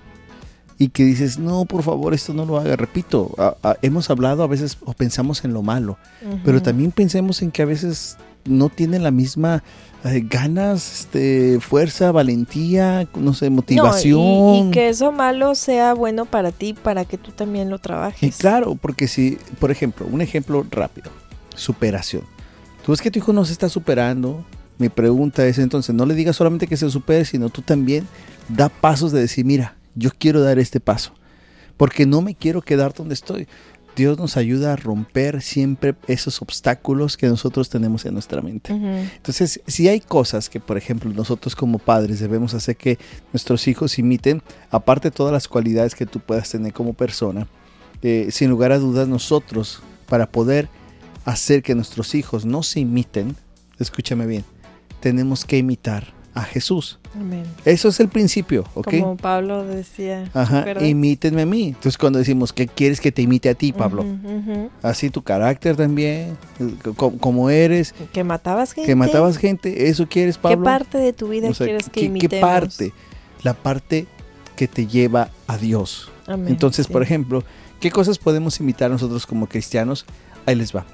y 0.81 0.89
que 0.89 1.03
dices, 1.03 1.37
no, 1.37 1.65
por 1.65 1.83
favor, 1.83 2.13
esto 2.13 2.33
no 2.33 2.45
lo 2.45 2.57
haga. 2.57 2.77
Repito, 2.77 3.35
hemos 3.81 4.09
hablado 4.09 4.43
a 4.43 4.47
veces 4.47 4.77
o 4.85 4.93
pensamos 4.93 5.43
en 5.43 5.53
lo 5.53 5.61
malo, 5.61 5.97
pero 6.45 6.61
también 6.61 6.91
pensemos 6.91 7.41
en 7.41 7.51
que 7.51 7.61
a 7.61 7.65
veces 7.65 8.17
no 8.45 8.69
tienen 8.69 9.03
la 9.03 9.11
misma 9.11 9.61
eh, 10.05 10.23
ganas, 10.27 11.01
este, 11.01 11.59
fuerza, 11.59 12.13
valentía, 12.13 13.09
no 13.13 13.33
sé, 13.33 13.49
motivación. 13.49 14.69
y, 14.69 14.71
que 14.71 14.87
eso 14.87 15.11
malo 15.11 15.53
sea 15.53 15.93
bueno 15.93 16.23
para 16.23 16.53
ti, 16.53 16.73
para 16.73 17.03
que 17.03 17.17
tú 17.17 17.31
también 17.31 17.69
lo 17.69 17.79
trabajes. 17.79 18.23
Y 18.23 18.31
claro, 18.31 18.75
porque 18.75 19.09
si, 19.09 19.37
por 19.59 19.71
ejemplo, 19.71 20.07
un 20.09 20.21
ejemplo 20.21 20.65
rápido, 20.71 21.11
superación. 21.55 22.23
Tú 22.85 22.93
ves 22.93 23.01
que 23.01 23.11
tu 23.11 23.19
hijo 23.19 23.33
no 23.33 23.43
se 23.43 23.51
está 23.51 23.67
superando, 23.67 24.45
mi 24.77 24.87
pregunta 24.87 25.45
es 25.45 25.57
entonces, 25.57 25.93
no 25.93 26.05
le 26.05 26.15
digas 26.15 26.37
solamente 26.37 26.67
que 26.67 26.77
se 26.77 26.89
supere, 26.89 27.25
sino 27.25 27.49
tú 27.49 27.61
también 27.61 28.07
da 28.47 28.69
pasos 28.69 29.11
de 29.11 29.19
decir, 29.19 29.43
mira, 29.43 29.75
yo 29.99 30.11
quiero 30.17 30.41
dar 30.41 30.57
este 30.57 30.79
paso, 30.79 31.13
porque 31.77 32.05
no 32.05 32.21
me 32.21 32.35
quiero 32.35 32.61
quedar 32.61 32.93
donde 32.93 33.13
estoy. 33.13 33.47
Dios 33.95 34.17
nos 34.17 34.37
ayuda 34.37 34.73
a 34.73 34.75
romper 34.77 35.41
siempre 35.41 35.93
esos 36.07 36.41
obstáculos 36.41 37.17
que 37.17 37.27
nosotros 37.27 37.69
tenemos 37.69 38.05
en 38.05 38.13
nuestra 38.13 38.41
mente. 38.41 38.71
Entonces, 38.71 39.59
si 39.67 39.89
hay 39.89 39.99
cosas 39.99 40.49
que, 40.49 40.61
por 40.61 40.77
ejemplo, 40.77 41.11
nosotros 41.11 41.53
como 41.53 41.79
padres 41.79 42.19
debemos 42.19 42.53
hacer 42.53 42.77
que 42.77 42.97
nuestros 43.33 43.67
hijos 43.67 43.99
imiten, 43.99 44.41
aparte 44.71 45.09
de 45.09 45.15
todas 45.15 45.33
las 45.33 45.49
cualidades 45.49 45.95
que 45.95 46.05
tú 46.05 46.21
puedas 46.21 46.49
tener 46.49 46.71
como 46.71 46.93
persona, 46.93 47.47
eh, 48.01 48.29
sin 48.31 48.49
lugar 48.49 48.71
a 48.71 48.79
dudas 48.79 49.09
nosotros, 49.09 49.81
para 50.07 50.31
poder 50.31 50.69
hacer 51.25 51.61
que 51.61 51.75
nuestros 51.75 52.15
hijos 52.15 52.45
no 52.45 52.63
se 52.63 52.79
imiten, 52.79 53.35
escúchame 53.79 54.25
bien, 54.25 54.45
tenemos 55.01 55.43
que 55.43 55.57
imitar 55.57 56.18
a 56.39 56.43
Jesús. 56.43 56.99
Eso 57.65 57.89
es 57.89 57.99
el 57.99 58.07
principio, 58.07 58.63
¿ok? 58.73 58.99
Como 58.99 59.17
Pablo 59.17 59.65
decía. 59.65 60.29
Ajá, 60.33 60.65
imítenme 60.83 61.41
a 61.41 61.45
mí. 61.45 61.67
Entonces 61.67 61.97
cuando 61.97 62.19
decimos, 62.19 62.53
¿qué 62.53 62.67
quieres 62.67 63.01
que 63.01 63.11
te 63.11 63.21
imite 63.21 63.49
a 63.49 63.55
ti, 63.55 63.73
Pablo? 63.73 64.05
Así 64.81 65.09
tu 65.09 65.21
carácter 65.21 65.75
también, 65.75 66.37
como 66.97 67.49
eres. 67.49 67.93
Que 68.13 68.23
matabas 68.23 68.73
gente. 68.73 68.87
Que 68.87 68.95
matabas 68.95 69.37
gente, 69.37 69.89
¿eso 69.89 70.07
quieres, 70.07 70.37
Pablo? 70.37 70.59
¿Qué 70.59 70.63
parte 70.63 70.97
de 70.97 71.13
tu 71.13 71.27
vida 71.27 71.51
quieres 71.51 71.89
que 71.89 72.01
imitemos? 72.01 72.31
¿Qué 72.31 72.39
parte? 72.39 72.93
La 73.43 73.53
parte 73.53 74.07
que 74.55 74.67
te 74.67 74.87
lleva 74.87 75.29
a 75.47 75.57
Dios. 75.57 76.11
Entonces, 76.27 76.87
por 76.87 77.03
ejemplo, 77.03 77.43
¿qué 77.79 77.91
cosas 77.91 78.17
podemos 78.17 78.59
imitar 78.59 78.89
nosotros 78.91 79.25
como 79.25 79.47
cristianos? 79.47 80.05
Ahí 80.45 80.55
les 80.55 80.75
va. 80.75 80.85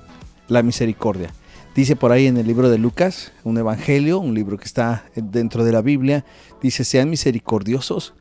La 0.48 0.64
misericordia. 0.64 1.32
Dice 1.76 1.98
por 1.98 2.14
ahí 2.14 2.26
en 2.26 2.38
el 2.38 2.48
libro 2.48 2.70
de 2.70 2.78
Lucas, 2.78 3.34
un 3.44 3.58
evangelio, 3.58 4.20
un 4.20 4.34
libro 4.34 4.58
que 4.58 4.64
está 4.64 5.04
dentro 5.14 5.66
de 5.66 5.74
la 5.74 5.82
Biblia, 5.82 6.24
dice, 6.62 6.86
sean 6.86 7.10
misericordiosos 7.10 8.14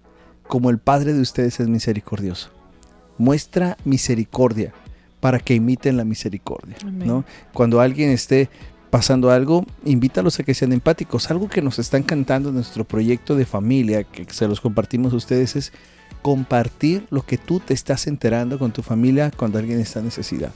como 0.49 0.71
el 0.71 0.79
Padre 0.79 1.13
de 1.13 1.21
ustedes 1.21 1.61
es 1.61 1.69
misericordioso. 1.69 2.51
Muestra 3.17 3.79
misericordia 3.85 4.73
para 5.21 5.39
que 5.39 5.55
imiten 5.55 5.97
la 5.97 6.05
misericordia. 6.05 6.77
¿no? 6.85 7.25
Cuando 7.53 7.81
alguien 7.81 8.11
esté 8.11 8.51
pasando 8.91 9.31
algo, 9.31 9.65
invítalos 9.85 10.39
a 10.39 10.43
que 10.43 10.53
sean 10.53 10.73
empáticos. 10.73 11.31
Algo 11.31 11.49
que 11.49 11.63
nos 11.63 11.79
está 11.79 11.97
encantando 11.97 12.49
en 12.49 12.57
nuestro 12.57 12.85
proyecto 12.85 13.37
de 13.37 13.47
familia, 13.47 14.05
que 14.05 14.27
se 14.31 14.49
los 14.49 14.61
compartimos 14.61 15.13
a 15.13 15.17
ustedes, 15.17 15.57
es 15.57 15.73
compartir 16.23 17.07
lo 17.11 17.23
que 17.23 17.39
tú 17.39 17.61
te 17.61 17.73
estás 17.75 18.07
enterando 18.07 18.59
con 18.59 18.73
tu 18.73 18.83
familia 18.83 19.31
cuando 19.37 19.59
alguien 19.59 19.79
está 19.79 20.01
en 20.01 20.07
necesidad, 20.07 20.53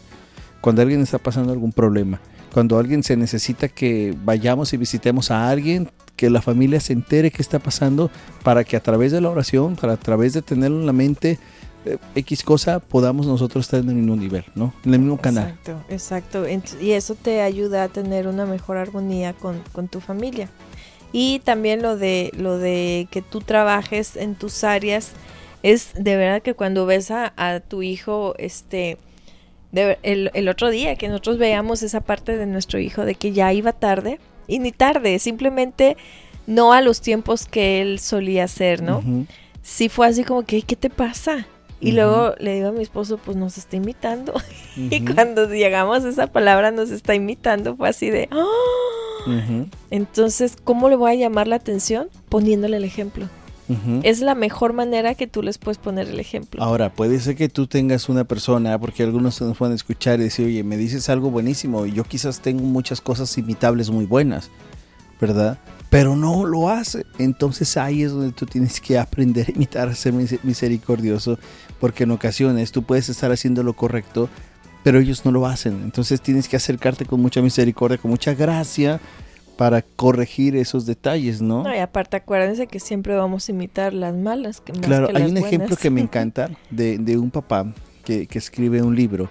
cuando 0.60 0.82
alguien 0.82 1.00
está 1.00 1.18
pasando 1.18 1.52
algún 1.52 1.72
problema 1.72 2.20
cuando 2.52 2.78
alguien 2.78 3.02
se 3.02 3.16
necesita 3.16 3.68
que 3.68 4.14
vayamos 4.24 4.72
y 4.72 4.76
visitemos 4.76 5.30
a 5.30 5.48
alguien, 5.48 5.90
que 6.16 6.30
la 6.30 6.42
familia 6.42 6.80
se 6.80 6.92
entere 6.92 7.30
qué 7.30 7.42
está 7.42 7.58
pasando 7.58 8.10
para 8.42 8.64
que 8.64 8.76
a 8.76 8.80
través 8.80 9.12
de 9.12 9.20
la 9.20 9.30
oración, 9.30 9.76
para 9.76 9.92
a 9.94 9.96
través 9.96 10.32
de 10.32 10.42
tenerlo 10.42 10.80
en 10.80 10.86
la 10.86 10.92
mente, 10.92 11.38
eh, 11.84 11.98
X 12.16 12.42
cosa, 12.42 12.80
podamos 12.80 13.26
nosotros 13.26 13.66
estar 13.66 13.80
en 13.80 13.90
el 13.90 13.94
mismo 13.96 14.16
nivel, 14.16 14.44
¿no? 14.54 14.72
En 14.84 14.94
el 14.94 15.00
mismo 15.00 15.18
canal. 15.18 15.50
Exacto, 15.50 15.84
exacto. 15.88 16.84
Y 16.84 16.92
eso 16.92 17.14
te 17.14 17.42
ayuda 17.42 17.84
a 17.84 17.88
tener 17.88 18.26
una 18.26 18.46
mejor 18.46 18.76
armonía 18.76 19.34
con, 19.34 19.62
con 19.72 19.88
tu 19.88 20.00
familia. 20.00 20.48
Y 21.12 21.40
también 21.40 21.80
lo 21.80 21.96
de, 21.96 22.32
lo 22.36 22.58
de 22.58 23.06
que 23.10 23.22
tú 23.22 23.40
trabajes 23.40 24.16
en 24.16 24.34
tus 24.34 24.64
áreas, 24.64 25.12
es 25.62 25.92
de 25.94 26.16
verdad 26.16 26.42
que 26.42 26.54
cuando 26.54 26.86
ves 26.86 27.10
a, 27.10 27.32
a 27.36 27.60
tu 27.60 27.82
hijo, 27.82 28.34
este, 28.38 28.98
el, 29.72 30.48
otro 30.48 30.70
día 30.70 30.96
que 30.96 31.08
nosotros 31.08 31.38
veíamos 31.38 31.82
esa 31.82 32.00
parte 32.00 32.36
de 32.36 32.46
nuestro 32.46 32.78
hijo 32.78 33.04
de 33.04 33.14
que 33.14 33.32
ya 33.32 33.52
iba 33.52 33.72
tarde 33.72 34.18
y 34.46 34.58
ni 34.58 34.72
tarde, 34.72 35.18
simplemente 35.18 35.96
no 36.46 36.72
a 36.72 36.80
los 36.80 37.00
tiempos 37.00 37.46
que 37.46 37.82
él 37.82 37.98
solía 37.98 38.44
hacer, 38.44 38.82
¿no? 38.82 39.02
Sí 39.62 39.88
fue 39.88 40.06
así 40.06 40.24
como 40.24 40.44
que, 40.44 40.62
¿qué 40.62 40.76
te 40.76 40.88
pasa? 40.88 41.46
Y 41.80 41.92
luego 41.92 42.34
le 42.38 42.54
digo 42.54 42.68
a 42.68 42.72
mi 42.72 42.82
esposo, 42.82 43.18
pues 43.18 43.36
nos 43.36 43.58
está 43.58 43.76
imitando. 43.76 44.34
y 44.76 45.04
cuando 45.04 45.48
llegamos 45.48 46.04
a 46.04 46.08
esa 46.08 46.26
palabra, 46.28 46.70
nos 46.70 46.90
está 46.90 47.14
imitando, 47.14 47.76
fue 47.76 47.88
así 47.88 48.10
de, 48.10 48.28
¡Ah!". 48.32 49.64
Entonces, 49.90 50.56
¿cómo 50.62 50.88
le 50.88 50.96
voy 50.96 51.12
a 51.12 51.14
llamar 51.14 51.48
la 51.48 51.56
atención? 51.56 52.08
Poniéndole 52.28 52.78
el 52.78 52.84
ejemplo. 52.84 53.28
Es 54.02 54.20
la 54.20 54.34
mejor 54.34 54.72
manera 54.72 55.14
que 55.14 55.26
tú 55.26 55.42
les 55.42 55.58
puedes 55.58 55.78
poner 55.78 56.08
el 56.08 56.18
ejemplo. 56.18 56.62
Ahora, 56.62 56.92
puede 56.92 57.20
ser 57.20 57.36
que 57.36 57.48
tú 57.48 57.66
tengas 57.66 58.08
una 58.08 58.24
persona, 58.24 58.78
porque 58.78 59.02
algunos 59.02 59.40
nos 59.40 59.58
pueden 59.58 59.74
escuchar 59.74 60.20
y 60.20 60.24
decir, 60.24 60.46
oye, 60.46 60.64
me 60.64 60.76
dices 60.76 61.08
algo 61.08 61.30
buenísimo 61.30 61.84
y 61.86 61.92
yo 61.92 62.04
quizás 62.04 62.40
tengo 62.40 62.62
muchas 62.62 63.00
cosas 63.00 63.36
imitables 63.36 63.90
muy 63.90 64.06
buenas, 64.06 64.50
¿verdad? 65.20 65.58
Pero 65.90 66.16
no 66.16 66.46
lo 66.46 66.70
hace. 66.70 67.04
Entonces 67.18 67.76
ahí 67.76 68.02
es 68.02 68.12
donde 68.12 68.32
tú 68.32 68.46
tienes 68.46 68.80
que 68.80 68.98
aprender 68.98 69.48
a 69.48 69.52
imitar, 69.52 69.88
a 69.88 69.94
ser 69.94 70.14
misericordioso, 70.14 71.38
porque 71.78 72.04
en 72.04 72.10
ocasiones 72.12 72.72
tú 72.72 72.82
puedes 72.82 73.08
estar 73.08 73.30
haciendo 73.32 73.62
lo 73.62 73.74
correcto, 73.74 74.28
pero 74.82 75.00
ellos 75.00 75.24
no 75.24 75.32
lo 75.32 75.46
hacen. 75.46 75.82
Entonces 75.82 76.20
tienes 76.22 76.48
que 76.48 76.56
acercarte 76.56 77.04
con 77.04 77.20
mucha 77.20 77.42
misericordia, 77.42 77.98
con 77.98 78.10
mucha 78.10 78.34
gracia 78.34 79.00
para 79.58 79.82
corregir 79.82 80.54
esos 80.54 80.86
detalles, 80.86 81.42
¿no? 81.42 81.64
No, 81.64 81.74
y 81.74 81.78
aparte 81.78 82.16
acuérdense 82.16 82.68
que 82.68 82.78
siempre 82.78 83.16
vamos 83.16 83.48
a 83.48 83.52
imitar 83.52 83.92
las 83.92 84.14
malas. 84.14 84.60
Que 84.60 84.72
más 84.72 84.82
claro, 84.82 85.08
hay 85.12 85.24
un 85.24 85.36
ejemplo 85.36 85.74
que 85.74 85.90
me 85.90 86.00
encanta 86.00 86.48
de, 86.70 86.96
de 86.96 87.18
un 87.18 87.32
papá 87.32 87.66
que, 88.04 88.28
que, 88.28 88.38
escribe 88.38 88.80
un 88.82 88.94
libro 88.94 89.28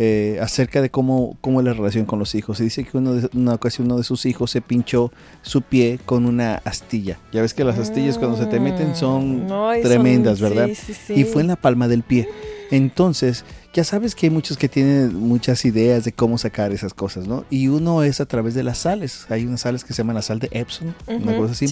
eh, 0.00 0.40
acerca 0.42 0.82
de 0.82 0.90
cómo, 0.90 1.36
cómo 1.40 1.60
es 1.60 1.64
la 1.64 1.74
relación 1.74 2.06
con 2.06 2.18
los 2.18 2.34
hijos. 2.34 2.58
Y 2.58 2.64
dice 2.64 2.82
que 2.82 2.98
uno 2.98 3.14
de, 3.14 3.30
una 3.34 3.54
ocasión 3.54 3.86
uno 3.86 3.98
de 3.98 4.02
sus 4.02 4.26
hijos 4.26 4.50
se 4.50 4.60
pinchó 4.60 5.12
su 5.42 5.62
pie 5.62 6.00
con 6.04 6.26
una 6.26 6.56
astilla. 6.64 7.20
Ya 7.30 7.40
ves 7.40 7.54
que 7.54 7.62
las 7.62 7.78
astillas 7.78 8.18
cuando 8.18 8.36
se 8.36 8.46
te 8.46 8.58
meten 8.58 8.96
son 8.96 9.46
mm, 9.46 9.82
tremendas, 9.82 10.40
¿verdad? 10.40 10.70
Sí, 10.74 10.92
sí, 10.92 11.14
y 11.14 11.22
fue 11.22 11.42
en 11.42 11.48
la 11.48 11.56
palma 11.56 11.86
del 11.86 12.02
pie. 12.02 12.28
Entonces, 12.70 13.44
ya 13.72 13.84
sabes 13.84 14.14
que 14.14 14.26
hay 14.26 14.30
muchos 14.30 14.56
que 14.58 14.68
tienen 14.68 15.14
muchas 15.14 15.64
ideas 15.64 16.04
de 16.04 16.12
cómo 16.12 16.38
sacar 16.38 16.72
esas 16.72 16.94
cosas, 16.94 17.26
¿no? 17.26 17.44
Y 17.50 17.68
uno 17.68 18.02
es 18.02 18.20
a 18.20 18.26
través 18.26 18.54
de 18.54 18.62
las 18.62 18.78
sales. 18.78 19.26
Hay 19.30 19.46
unas 19.46 19.62
sales 19.62 19.84
que 19.84 19.94
se 19.94 20.02
llaman 20.02 20.16
la 20.16 20.22
sal 20.22 20.38
de 20.38 20.48
Epsom, 20.52 20.92
una 21.06 21.36
cosa 21.36 21.52
así, 21.52 21.66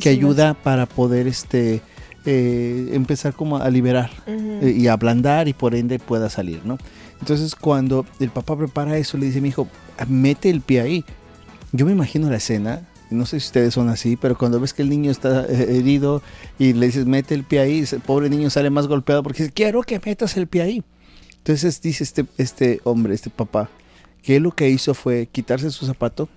que 0.00 0.08
ayuda 0.08 0.54
para 0.54 0.86
poder 0.86 1.26
este 1.26 1.80
eh, 2.26 2.90
empezar 2.92 3.34
como 3.34 3.58
a 3.58 3.68
liberar 3.68 4.10
eh, 4.26 4.74
y 4.76 4.86
a 4.86 4.94
ablandar 4.94 5.46
y 5.46 5.52
por 5.52 5.74
ende 5.74 5.98
pueda 5.98 6.30
salir, 6.30 6.60
¿no? 6.64 6.78
Entonces 7.20 7.54
cuando 7.54 8.06
el 8.18 8.30
papá 8.30 8.56
prepara 8.56 8.96
eso, 8.96 9.18
le 9.18 9.26
dice 9.26 9.38
a 9.38 9.42
mi 9.42 9.48
hijo, 9.48 9.68
mete 10.08 10.50
el 10.50 10.60
pie 10.60 10.80
ahí. 10.80 11.04
Yo 11.72 11.86
me 11.86 11.92
imagino 11.92 12.30
la 12.30 12.36
escena, 12.36 12.88
no 13.10 13.26
sé 13.26 13.40
si 13.40 13.46
ustedes 13.46 13.74
son 13.74 13.88
así, 13.88 14.16
pero 14.16 14.36
cuando 14.36 14.60
ves 14.60 14.72
que 14.72 14.82
el 14.82 14.90
niño 14.90 15.10
está 15.10 15.44
eh, 15.46 15.78
herido 15.78 16.22
y 16.58 16.72
le 16.72 16.86
dices, 16.86 17.06
mete 17.06 17.34
el 17.34 17.44
pie 17.44 17.60
ahí, 17.60 17.84
el 17.90 18.00
pobre 18.00 18.30
niño 18.30 18.50
sale 18.50 18.70
más 18.70 18.86
golpeado 18.86 19.22
porque 19.22 19.44
dice, 19.44 19.52
quiero 19.52 19.82
que 19.82 20.00
metas 20.04 20.36
el 20.36 20.46
pie 20.46 20.62
ahí. 20.62 20.84
Entonces 21.38 21.80
dice 21.82 22.04
este, 22.04 22.24
este 22.38 22.80
hombre, 22.84 23.14
este 23.14 23.30
papá, 23.30 23.68
que 24.22 24.40
lo 24.40 24.52
que 24.52 24.70
hizo 24.70 24.94
fue 24.94 25.28
quitarse 25.30 25.70
su 25.70 25.86
zapato, 25.86 26.28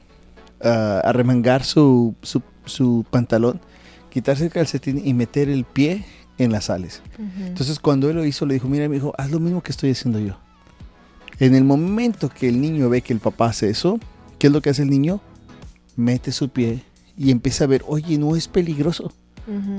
uh, 0.61 0.67
arremangar 1.03 1.63
su, 1.63 2.15
su, 2.21 3.05
pantalón, 3.09 3.61
quitarse 4.09 4.45
el 4.45 4.51
calcetín 4.51 5.01
y 5.05 5.13
meter 5.13 5.47
el 5.47 5.63
pie 5.63 6.03
en 6.37 6.51
las 6.51 6.65
sales. 6.65 7.01
Entonces 7.39 7.79
cuando 7.79 8.09
él 8.09 8.17
lo 8.17 8.25
hizo, 8.25 8.45
le 8.45 8.55
dijo, 8.55 8.67
mira, 8.67 8.89
mi 8.89 8.97
hijo, 8.97 9.13
haz 9.17 9.31
lo 9.31 9.39
mismo 9.39 9.63
que 9.63 9.71
estoy 9.71 9.91
haciendo 9.91 10.19
yo. 10.19 10.37
En 11.39 11.55
el 11.55 11.63
momento 11.63 12.29
que 12.29 12.49
el 12.49 12.59
niño 12.59 12.89
ve 12.89 13.01
que 13.01 13.13
el 13.13 13.19
papá 13.19 13.47
hace 13.47 13.69
eso, 13.69 13.99
¿qué 14.39 14.47
es 14.47 14.53
lo 14.53 14.61
que 14.61 14.71
hace 14.71 14.81
el 14.81 14.89
niño? 14.89 15.21
Mete 15.97 16.31
su 16.31 16.47
pie 16.47 16.83
y 17.17 17.31
empieza 17.31 17.65
a 17.65 17.67
ver, 17.67 17.83
oye, 17.87 18.17
no 18.17 18.37
es 18.37 18.47
peligroso. 18.47 19.11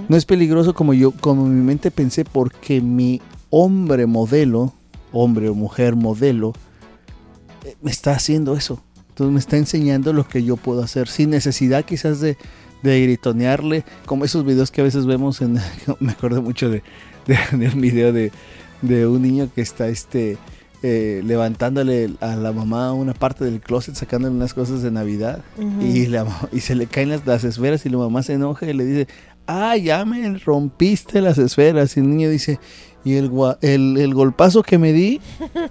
No 0.09 0.17
es 0.17 0.25
peligroso 0.25 0.75
como 0.75 0.95
yo, 0.95 1.11
como 1.11 1.47
mi 1.47 1.63
mente 1.63 1.91
pensé, 1.91 2.25
porque 2.25 2.81
mi 2.81 3.21
hombre 3.51 4.07
modelo 4.07 4.73
hombre 5.13 5.49
o 5.49 5.55
mujer 5.55 5.97
modelo, 5.97 6.53
eh, 7.65 7.77
me 7.83 7.91
está 7.91 8.13
haciendo 8.13 8.57
eso. 8.57 8.83
Entonces 9.09 9.33
me 9.33 9.41
está 9.41 9.57
enseñando 9.57 10.13
lo 10.13 10.29
que 10.29 10.45
yo 10.45 10.57
puedo 10.57 10.83
hacer 10.83 11.09
sin 11.09 11.31
necesidad 11.31 11.85
quizás 11.85 12.21
de, 12.21 12.37
de 12.83 13.03
gritonearle, 13.03 13.85
como 14.07 14.25
esos 14.25 14.45
videos 14.45 14.71
que 14.71 14.81
a 14.81 14.85
veces 14.85 15.07
vemos 15.07 15.41
en, 15.41 15.59
me 16.01 16.13
acuerdo 16.13 16.43
mucho 16.43 16.71
de, 16.71 16.83
de, 17.27 17.69
un 17.69 17.81
video 17.81 18.13
de, 18.13 18.31
de, 18.83 19.07
un 19.07 19.23
niño 19.23 19.51
que 19.53 19.61
está 19.61 19.89
este, 19.89 20.39
eh, 20.83 21.23
levantándole 21.25 22.11
a 22.21 22.37
la 22.37 22.53
mamá 22.53 22.93
una 22.93 23.15
parte 23.15 23.45
del 23.45 23.61
closet, 23.61 23.95
sacándole 23.95 24.35
unas 24.35 24.55
cosas 24.55 24.83
de 24.83 24.91
Navidad 24.91 25.43
y, 25.81 26.07
y 26.53 26.61
se 26.61 26.75
le 26.75 26.87
caen 26.87 27.11
las, 27.11 27.27
las 27.27 27.45
esferas 27.45 27.85
y 27.85 27.89
la 27.89 27.99
mamá 27.99 28.23
se 28.23 28.35
enoja 28.35 28.67
y 28.67 28.73
le 28.73 28.85
dice, 28.85 29.09
ah, 29.49 29.77
ya 29.77 30.05
me 30.05 30.39
rompiste 30.39 31.21
las 31.21 31.39
esferas. 31.39 31.97
Y 31.97 32.01
el 32.01 32.11
niño 32.11 32.31
dice, 32.31 32.61
y 33.05 33.15
el, 33.15 33.31
el, 33.63 34.15
golpazo 34.15 34.63
que 34.63 34.79
me 34.79 34.93
di. 34.93 35.21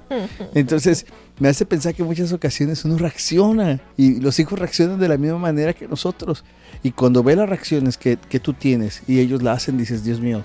Entonces 0.54 1.06
me 1.40 1.50
hace 1.50 1.66
pensar 1.66 1.94
que 1.94 2.02
en 2.02 2.08
muchas 2.08 2.34
ocasiones 2.34 2.84
uno 2.84 2.98
reacciona 2.98 3.80
y 3.96 4.20
los 4.20 4.40
hijos 4.40 4.58
reaccionan 4.58 5.00
de 5.00 5.08
la 5.08 5.18
misma 5.18 5.38
manera 5.38 5.74
que 5.74 5.88
nosotros. 5.88 6.44
Y 6.84 6.92
cuando 6.92 7.24
ve 7.24 7.36
las 7.36 7.48
reacciones 7.48 7.98
que, 7.98 8.18
tú 8.18 8.54
tienes 8.54 9.04
y 9.08 9.20
ellos 9.20 9.42
la 9.44 9.54
hacen, 9.54 9.78
dices, 9.78 10.04
Dios 10.04 10.20
mío, 10.20 10.44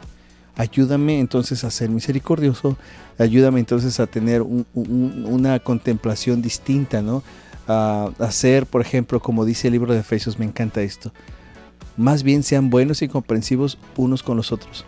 ayúdame 0.57 1.19
entonces 1.19 1.65
a 1.65 1.71
ser 1.71 1.91
misericordioso, 1.91 2.77
ayúdame 3.19 3.61
entonces 3.61 4.01
a 4.01 4.07
tener 4.07 4.43
una 4.43 5.59
contemplación 5.61 6.43
distinta, 6.43 7.03
¿no? 7.03 7.23
A, 7.69 8.11
hacer, 8.19 8.67
por 8.67 8.81
ejemplo, 8.81 9.21
como 9.21 9.45
dice 9.45 9.69
el 9.69 9.73
libro 9.73 9.93
de 9.93 10.01
Efesios, 10.01 10.39
me 10.39 10.45
encanta 10.45 10.83
esto, 10.83 11.13
más 11.97 12.23
bien 12.23 12.43
sean 12.43 12.71
buenos 12.71 13.03
y 13.03 13.09
comprensivos 13.09 13.79
unos 13.97 14.23
con 14.23 14.37
los 14.37 14.53
otros, 14.53 14.85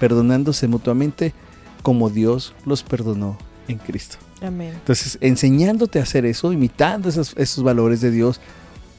perdonándose 0.00 0.66
mutuamente 0.68 1.34
como 1.82 2.10
Dios 2.10 2.54
los 2.64 2.82
perdonó 2.82 3.36
en 3.68 3.78
Cristo. 3.78 4.16
Amén. 4.42 4.72
Entonces, 4.74 5.18
enseñándote 5.20 6.00
a 6.00 6.02
hacer 6.02 6.26
eso, 6.26 6.52
imitando 6.52 7.08
esos, 7.08 7.34
esos 7.36 7.64
valores 7.64 8.00
de 8.00 8.10
Dios, 8.10 8.40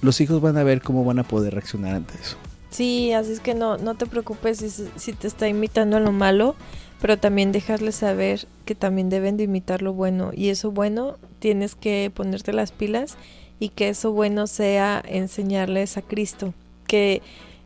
los 0.01 0.21
hijos 0.21 0.41
van 0.41 0.58
a 0.58 0.63
ver 0.63 0.82
cómo 0.82 1.04
van 1.04 1.19
a 1.19 1.23
poder 1.23 1.54
reaccionar 1.54 1.95
ante 1.95 2.13
eso. 2.15 2.38
Sí, 2.76 3.14
así 3.14 3.32
es 3.32 3.40
que 3.40 3.54
no, 3.54 3.78
no 3.78 3.96
te 3.96 4.06
preocupes 4.06 4.58
si, 4.58 4.70
si 4.70 5.14
te 5.14 5.28
está 5.28 5.48
imitando 5.48 5.96
en 5.96 6.04
lo 6.04 6.12
malo, 6.12 6.56
pero 7.00 7.18
también 7.18 7.54
dejarles 7.54 7.96
saber 7.96 8.48
que 8.66 8.76
también 8.76 9.10
deben 9.10 9.38
de 9.38 9.46
imitar 9.46 9.82
lo 9.82 9.94
bueno 9.94 10.32
y 10.34 10.50
eso 10.50 10.72
bueno 10.72 11.16
tienes 11.40 11.76
que 11.76 12.12
ponerte 12.14 12.52
las 12.52 12.74
pilas 12.74 13.16
y 13.60 13.70
que 13.70 13.88
eso 13.88 14.12
bueno 14.12 14.46
sea 14.46 15.02
enseñarles 15.08 15.96
a 15.96 16.02
Cristo, 16.02 16.54
que 16.86 17.22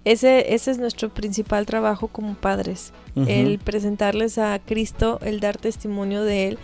ese, 0.05 0.53
ese 0.53 0.69
es 0.69 0.77
nuestro 0.77 1.09
principal 1.09 1.65
trabajo 1.65 2.07
como 2.07 2.35
padres, 2.35 2.93
el 3.15 3.57
presentarles 3.57 4.37
a 4.37 4.59
Cristo, 4.59 5.19
el 5.23 5.39
dar 5.39 5.57
testimonio 5.57 6.23
de 6.23 6.49
Él, 6.49 6.59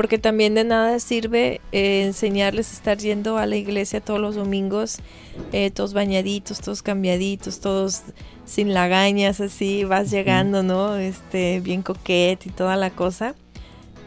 porque 0.00 0.16
también 0.16 0.54
de 0.54 0.64
nada 0.64 0.98
sirve 0.98 1.60
eh, 1.72 2.04
enseñarles 2.06 2.70
a 2.70 2.72
estar 2.72 2.96
yendo 2.96 3.36
a 3.36 3.44
la 3.44 3.56
iglesia 3.56 4.00
todos 4.00 4.18
los 4.18 4.34
domingos, 4.34 4.96
eh, 5.52 5.70
todos 5.70 5.92
bañaditos, 5.92 6.62
todos 6.62 6.82
cambiaditos, 6.82 7.60
todos 7.60 8.04
sin 8.46 8.72
lagañas, 8.72 9.42
así 9.42 9.84
vas 9.84 10.10
llegando, 10.10 10.62
¿no? 10.62 10.96
Este, 10.96 11.60
bien 11.60 11.82
coquete 11.82 12.48
y 12.48 12.50
toda 12.50 12.76
la 12.76 12.88
cosa, 12.88 13.34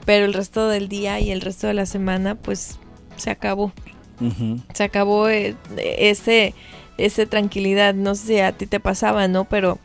pero 0.04 0.26
el 0.26 0.34
resto 0.34 0.68
del 0.68 0.90
día 0.90 1.20
y 1.20 1.30
el 1.30 1.42
resto 1.42 1.68
de 1.68 1.76
la 1.76 1.86
semana, 1.86 2.34
pues 2.34 2.80
se 3.16 3.30
acabó. 3.30 3.72
Se 4.74 4.84
acabó 4.84 5.30
eh, 5.30 5.56
ese, 5.78 6.56
ese 6.98 7.28
tranquilidad, 7.28 7.94
no 7.94 8.16
sé 8.16 8.26
si 8.26 8.40
a 8.40 8.52
ti 8.52 8.66
te 8.66 8.80
pasaba, 8.80 9.28
¿no? 9.28 9.46
Pero 9.46 9.78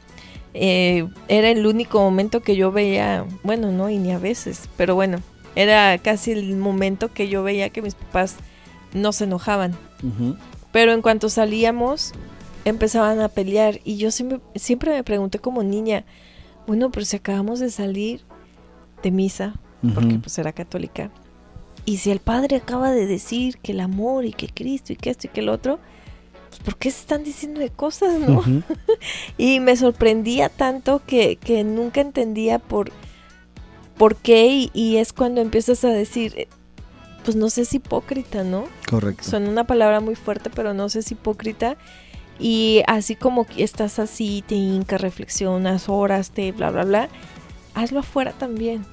era 0.55 1.51
el 1.51 1.67
único 1.67 2.01
momento 2.01 2.41
que 2.41 2.57
yo 2.57 2.73
veía, 2.73 3.27
bueno, 3.43 3.73
no, 3.73 3.91
y 3.91 3.99
ni 3.99 4.13
a 4.13 4.19
veces, 4.19 4.71
pero 4.79 4.95
bueno, 4.95 5.19
era 5.59 5.99
casi 5.99 6.31
el 6.31 6.57
momento 6.57 7.13
que 7.13 7.29
yo 7.29 7.43
veía 7.43 7.71
que 7.71 7.83
mis 7.83 7.97
papás 7.97 8.37
no 8.95 9.13
se 9.13 9.25
enojaban. 9.25 9.77
Pero 10.71 10.93
en 10.93 11.03
cuanto 11.03 11.29
salíamos, 11.29 12.13
empezaban 12.65 13.21
a 13.21 13.29
pelear 13.29 13.81
y 13.83 13.97
yo 13.97 14.13
siempre, 14.13 14.39
siempre 14.55 14.93
me 14.93 15.03
pregunté 15.03 15.41
como 15.41 15.65
niña, 15.65 16.05
bueno, 16.69 16.93
pero 16.93 17.05
si 17.05 17.17
acabamos 17.17 17.59
de 17.59 17.71
salir 17.71 18.21
de 19.03 19.11
misa, 19.11 19.55
porque 19.95 20.15
pues 20.21 20.39
era 20.39 20.53
católica, 20.53 21.11
y 21.85 21.97
si 21.97 22.13
el 22.13 22.21
padre 22.21 22.57
acaba 22.57 22.93
de 22.93 23.07
decir 23.07 23.59
que 23.59 23.73
el 23.73 23.81
amor 23.81 24.27
y 24.27 24.33
que 24.33 24.47
Cristo 24.47 24.93
y 24.93 24.97
que 24.97 25.11
esto 25.11 25.27
y 25.27 25.31
que 25.31 25.41
el 25.41 25.49
otro, 25.49 25.81
pues 26.51 26.61
¿por 26.61 26.77
qué 26.77 26.93
se 26.93 27.01
están 27.01 27.25
diciendo 27.25 27.59
de 27.59 27.71
cosas, 27.71 28.21
no? 28.21 28.45
y 29.39 29.59
me 29.59 29.77
sorprendía 29.77 30.51
tanto 30.51 31.03
que, 31.05 31.35
que, 31.35 31.65
nunca 31.65 32.01
entendía 32.01 32.61
por, 32.61 32.93
por 33.99 34.17
qué 34.17 34.71
y, 34.73 34.97
es 34.97 35.13
cuando 35.13 35.41
empiezas 35.41 35.85
a 35.85 35.89
decir, 35.89 36.33
eh, 36.37 36.49
pues 37.25 37.37
no 37.37 37.51
sé 37.51 37.65
si 37.65 37.77
hipócrita, 37.77 38.45
¿no? 38.45 38.65
Correcto. 38.89 39.25
Suena 39.25 39.51
una 39.51 39.65
palabra 39.65 40.01
muy 40.01 40.15
fuerte, 40.15 40.51
pero 40.51 40.73
no 40.73 40.89
sé 40.89 41.03
si 41.03 41.15
hipócrita. 41.15 41.77
Y 42.39 42.83
así 42.87 43.17
como 43.17 43.47
estás 43.57 43.99
así, 43.99 44.45
te 44.47 44.55
hinca, 44.55 44.97
reflexionas, 44.97 45.89
horas, 45.89 46.31
te 46.31 46.53
bla, 46.53 46.71
bla, 46.71 46.85
bla, 46.85 47.09
hazlo 47.75 48.01
afuera 48.01 48.33
también. 48.33 48.87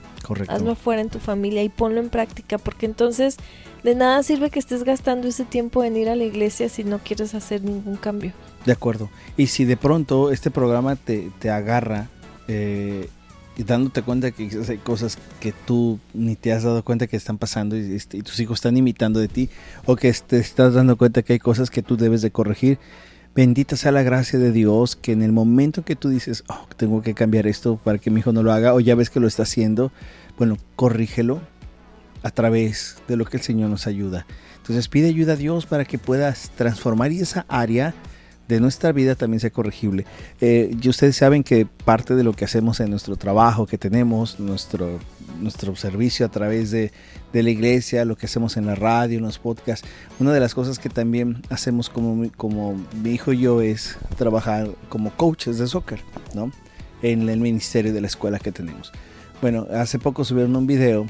Hazlo 0.47 0.71
afuera 0.71 1.01
en 1.01 1.09
tu 1.09 1.19
familia 1.19 1.61
y 1.61 1.69
ponlo 1.69 1.99
en 1.99 2.09
práctica, 2.09 2.57
porque 2.57 2.87
entonces 2.87 3.37
de 3.83 3.93
nada 3.93 4.23
sirve 4.23 4.49
que 4.49 4.57
estés 4.57 4.83
gastando 4.83 5.27
ese 5.27 5.45
tiempo 5.45 5.83
en 5.83 5.95
ir 5.95 6.09
a 6.09 6.15
la 6.15 6.23
iglesia 6.23 6.67
si 6.67 6.83
no 6.83 6.97
quieres 6.97 7.35
hacer 7.35 7.63
ningún 7.63 7.95
cambio. 7.97 8.33
De 8.65 8.71
acuerdo. 8.71 9.11
Y 9.37 9.47
si 9.47 9.65
de 9.65 9.77
pronto 9.77 10.31
este 10.31 10.49
programa 10.49 10.95
te, 10.95 11.29
te 11.37 11.51
agarra 11.51 12.09
eh, 12.47 13.07
y 13.57 13.63
dándote 13.63 14.01
cuenta 14.01 14.31
que 14.31 14.49
hay 14.67 14.77
cosas 14.77 15.17
que 15.39 15.53
tú 15.65 15.99
ni 16.13 16.35
te 16.35 16.51
has 16.51 16.63
dado 16.63 16.83
cuenta 16.83 17.07
que 17.07 17.15
están 17.15 17.37
pasando 17.37 17.77
y, 17.77 17.93
este, 17.93 18.17
y, 18.17 18.21
tus 18.21 18.39
hijos 18.39 18.57
están 18.57 18.77
imitando 18.77 19.19
de 19.19 19.27
ti, 19.27 19.49
o 19.85 19.95
que 19.95 20.11
te 20.13 20.37
estás 20.37 20.73
dando 20.73 20.97
cuenta 20.97 21.21
que 21.21 21.33
hay 21.33 21.39
cosas 21.39 21.69
que 21.69 21.81
tú 21.81 21.97
debes 21.97 22.21
de 22.21 22.31
corregir, 22.31 22.79
Bendita 23.35 23.75
sea 23.75 23.91
la 23.91 24.01
gracia 24.01 24.39
de 24.39 24.53
Dios 24.53 24.95
que 24.95 25.11
en 25.11 25.21
el 25.21 25.33
momento 25.33 25.83
que 25.83 25.97
tú 25.97 26.07
dices, 26.07 26.45
oh, 26.47 26.69
tengo 26.77 27.01
que 27.01 27.13
cambiar 27.13 27.47
esto 27.47 27.75
para 27.75 27.97
que 27.97 28.09
mi 28.09 28.21
hijo 28.21 28.31
no 28.31 28.43
lo 28.43 28.53
haga, 28.53 28.73
o 28.73 28.79
ya 28.79 28.95
ves 28.95 29.09
que 29.09 29.19
lo 29.19 29.27
está 29.27 29.43
haciendo, 29.43 29.91
bueno, 30.37 30.57
corrígelo 30.77 31.41
a 32.23 32.31
través 32.31 32.95
de 33.09 33.17
lo 33.17 33.25
que 33.25 33.35
el 33.35 33.43
Señor 33.43 33.69
nos 33.69 33.87
ayuda. 33.87 34.25
Entonces 34.55 34.87
pide 34.87 35.09
ayuda 35.09 35.33
a 35.33 35.35
Dios 35.35 35.65
para 35.65 35.83
que 35.83 35.97
puedas 35.97 36.49
transformar 36.55 37.11
esa 37.11 37.45
área 37.49 37.93
de 38.47 38.59
nuestra 38.59 38.91
vida 38.91 39.15
también 39.15 39.39
sea 39.39 39.49
corregible. 39.49 40.05
Eh, 40.41 40.75
ustedes 40.87 41.15
saben 41.15 41.43
que 41.43 41.65
parte 41.65 42.15
de 42.15 42.23
lo 42.23 42.33
que 42.33 42.45
hacemos 42.45 42.79
en 42.79 42.89
nuestro 42.89 43.15
trabajo 43.15 43.65
que 43.65 43.77
tenemos, 43.77 44.39
nuestro, 44.39 44.99
nuestro 45.39 45.75
servicio 45.75 46.25
a 46.25 46.29
través 46.29 46.71
de, 46.71 46.91
de, 47.33 47.43
la 47.43 47.49
iglesia, 47.49 48.05
lo 48.05 48.15
que 48.15 48.27
hacemos 48.27 48.57
en 48.57 48.65
la 48.65 48.75
radio, 48.75 49.17
en 49.17 49.23
los 49.25 49.39
podcasts, 49.39 49.87
una 50.19 50.31
de 50.31 50.39
las 50.39 50.53
cosas 50.53 50.79
que 50.79 50.89
también 50.89 51.41
hacemos 51.49 51.89
como, 51.89 52.29
como 52.37 52.75
mi 53.01 53.11
hijo 53.11 53.33
y 53.33 53.39
yo 53.39 53.61
es 53.61 53.97
trabajar 54.17 54.69
como 54.89 55.11
coaches 55.15 55.57
de 55.57 55.67
soccer, 55.67 55.99
¿no? 56.33 56.51
En 57.01 57.27
el 57.29 57.39
ministerio 57.39 57.93
de 57.93 58.01
la 58.01 58.07
escuela 58.07 58.39
que 58.39 58.51
tenemos. 58.51 58.91
Bueno, 59.41 59.67
hace 59.73 59.99
poco 59.99 60.23
subieron 60.23 60.55
un 60.55 60.65
video 60.65 61.07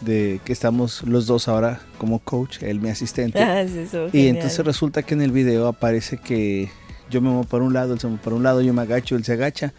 de 0.00 0.40
que 0.44 0.52
estamos 0.52 1.02
los 1.02 1.26
dos 1.26 1.48
ahora 1.48 1.80
como 1.98 2.18
coach, 2.18 2.62
él 2.62 2.80
mi 2.80 2.90
asistente. 2.90 3.38
Ah, 3.42 3.64
y 4.12 4.26
entonces 4.28 4.64
resulta 4.64 5.02
que 5.02 5.14
en 5.14 5.22
el 5.22 5.32
video 5.32 5.66
aparece 5.68 6.18
que 6.18 6.70
yo 7.10 7.20
me 7.20 7.28
muevo 7.28 7.44
para 7.44 7.64
un 7.64 7.72
lado, 7.72 7.94
él 7.94 8.00
se 8.00 8.06
mueve 8.06 8.22
para 8.22 8.36
un 8.36 8.42
lado, 8.42 8.60
yo 8.60 8.74
me 8.74 8.82
agacho, 8.82 9.16
él 9.16 9.24
se 9.24 9.32
agacha, 9.32 9.72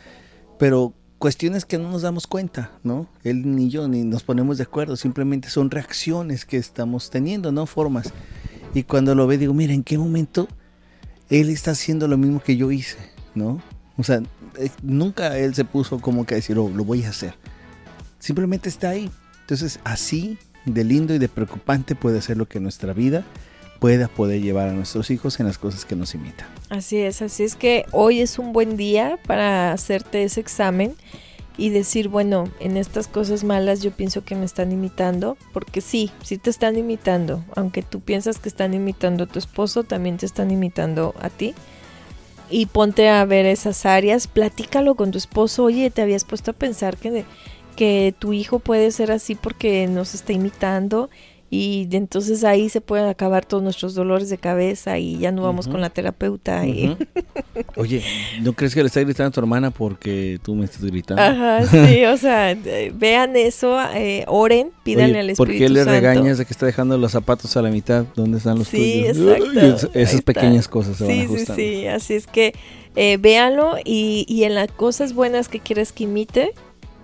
pero 0.58 0.94
cuestiones 1.18 1.66
que 1.66 1.78
no 1.78 1.92
nos 1.92 2.02
damos 2.02 2.28
cuenta, 2.28 2.72
¿no? 2.84 3.08
Él 3.24 3.56
ni 3.56 3.70
yo 3.70 3.88
ni 3.88 4.04
nos 4.04 4.24
ponemos 4.24 4.58
de 4.58 4.64
acuerdo, 4.64 4.96
simplemente 4.96 5.50
son 5.50 5.72
reacciones 5.72 6.46
que 6.46 6.58
estamos 6.58 7.10
teniendo, 7.10 7.52
no 7.52 7.66
formas. 7.66 8.14
Y 8.74 8.84
cuando 8.84 9.16
lo 9.16 9.28
ve 9.28 9.38
digo, 9.38 9.54
mira, 9.54 9.74
¿en 9.74 9.84
qué 9.84 9.98
momento 9.98 10.48
él 11.30 11.50
está 11.50 11.72
haciendo 11.72 12.08
lo 12.08 12.18
mismo 12.18 12.42
que 12.42 12.56
yo 12.56 12.72
hice, 12.72 12.98
¿no? 13.36 13.62
O 13.98 14.04
sea, 14.04 14.22
eh, 14.58 14.70
nunca 14.84 15.38
él 15.38 15.56
se 15.56 15.66
puso 15.66 16.00
como 16.00 16.26
que 16.26 16.36
a 16.36 16.38
decir, 16.38 16.58
oh, 16.58 16.70
lo 16.70 16.84
voy 16.84 17.04
a 17.04 17.10
hacer. 17.10 17.34
Simplemente 18.20 18.70
está 18.70 18.90
ahí. 18.90 19.10
Entonces, 19.48 19.80
así 19.86 20.38
de 20.66 20.84
lindo 20.84 21.14
y 21.14 21.20
de 21.20 21.30
preocupante 21.30 21.96
puede 21.96 22.22
ser 22.22 22.36
lo 22.36 22.50
que 22.50 22.60
nuestra 22.60 22.92
vida 22.92 23.24
pueda 23.80 24.10
poder 24.10 24.42
llevar 24.42 24.68
a 24.68 24.74
nuestros 24.74 25.10
hijos 25.10 25.40
en 25.40 25.46
las 25.46 25.58
cosas 25.58 25.86
que 25.86 25.96
nos 25.96 26.14
imitan. 26.16 26.50
Así 26.70 26.98
es, 26.98 27.22
así 27.22 27.44
es 27.44 27.56
que 27.56 27.86
hoy 27.94 28.20
es 28.20 28.40
un 28.40 28.52
buen 28.52 28.76
día 28.76 29.18
para 29.26 29.72
hacerte 29.72 30.26
ese 30.26 30.42
examen 30.42 30.96
y 31.58 31.70
decir, 31.70 32.10
bueno, 32.10 32.52
en 32.60 32.76
estas 32.76 33.08
cosas 33.08 33.46
malas 33.46 33.82
yo 33.82 33.92
pienso 33.92 34.26
que 34.26 34.36
me 34.36 34.44
están 34.44 34.74
imitando, 34.74 35.38
porque 35.54 35.80
sí, 35.80 36.12
sí 36.24 36.38
te 36.38 36.50
están 36.50 36.78
imitando, 36.78 37.46
aunque 37.56 37.84
tú 37.84 38.02
piensas 38.02 38.40
que 38.40 38.50
están 38.50 38.74
imitando 38.74 39.24
a 39.24 39.28
tu 39.28 39.40
esposo, 39.40 39.86
también 39.86 40.18
te 40.18 40.26
están 40.26 40.52
imitando 40.52 41.16
a 41.22 41.30
ti. 41.30 41.56
Y 42.50 42.66
ponte 42.66 43.08
a 43.08 43.24
ver 43.24 43.46
esas 43.46 43.86
áreas, 43.86 44.28
platícalo 44.28 44.96
con 44.96 45.12
tu 45.12 45.18
esposo, 45.18 45.64
oye, 45.64 45.90
te 45.90 46.02
habías 46.02 46.26
puesto 46.26 46.52
a 46.52 46.54
pensar 46.54 46.98
que 46.98 47.26
que 47.78 48.14
tu 48.20 48.34
hijo 48.34 48.60
puede 48.60 48.92
ser 48.92 49.12
así 49.12 49.36
porque 49.36 49.88
nos 49.88 50.14
está 50.14 50.34
imitando 50.34 51.10
y 51.50 51.88
entonces 51.92 52.44
ahí 52.44 52.68
se 52.68 52.82
pueden 52.82 53.08
acabar 53.08 53.46
todos 53.46 53.64
nuestros 53.64 53.96
dolores 53.96 54.30
de 54.30 54.38
cabeza 54.38 55.00
y 55.00 55.18
ya 55.18 55.32
no 55.32 55.44
vamos 55.44 55.70
con 55.70 55.80
la 55.80 55.90
terapeuta. 55.90 56.64
Oye, 57.78 58.04
¿no 58.42 58.52
crees 58.52 58.76
que 58.76 58.82
le 58.82 58.88
está 58.88 59.00
gritando 59.00 59.30
a 59.30 59.32
tu 59.32 59.40
hermana 59.40 59.72
porque 59.72 60.40
tú 60.44 60.56
me 60.56 60.66
estás 60.66 60.84
gritando? 60.84 61.22
Ajá, 61.22 61.66
sí, 61.66 62.04
o 62.04 62.18
sea, 62.18 62.58
vean 62.94 63.38
eso, 63.38 63.80
eh, 63.94 64.26
oren, 64.28 64.72
pídanle 64.84 65.20
al 65.20 65.30
Espíritu 65.30 65.58
¿Por 65.58 65.58
qué 65.58 65.70
le 65.70 65.86
regañas 65.86 66.38
de 66.38 66.46
que 66.46 66.52
está 66.52 66.66
dejando 66.66 66.98
los 66.98 67.14
zapatos 67.14 67.56
a 67.56 67.62
la 67.62 67.70
mitad? 67.70 68.04
¿Dónde 68.14 68.40
están 68.40 68.60
los 68.60 68.68
sí, 68.68 69.06
Exacto. 69.06 69.92
esas 69.94 70.22
pequeñas 70.22 70.68
cosas 70.68 70.98
se 70.98 71.06
sí, 71.06 71.12
van 71.12 71.26
ajustando. 71.28 71.56
Sí, 71.56 71.76
sí, 71.76 71.88
así 71.88 72.14
es 72.16 72.28
que 72.28 72.54
eh, 72.98 73.16
véanlo 73.16 73.78
y, 73.86 74.26
y 74.28 74.44
en 74.44 74.54
las 74.54 74.70
cosas 74.70 75.14
buenas 75.14 75.48
que 75.48 75.62
quieres 75.62 75.94
que 75.94 76.04
imite, 76.04 76.52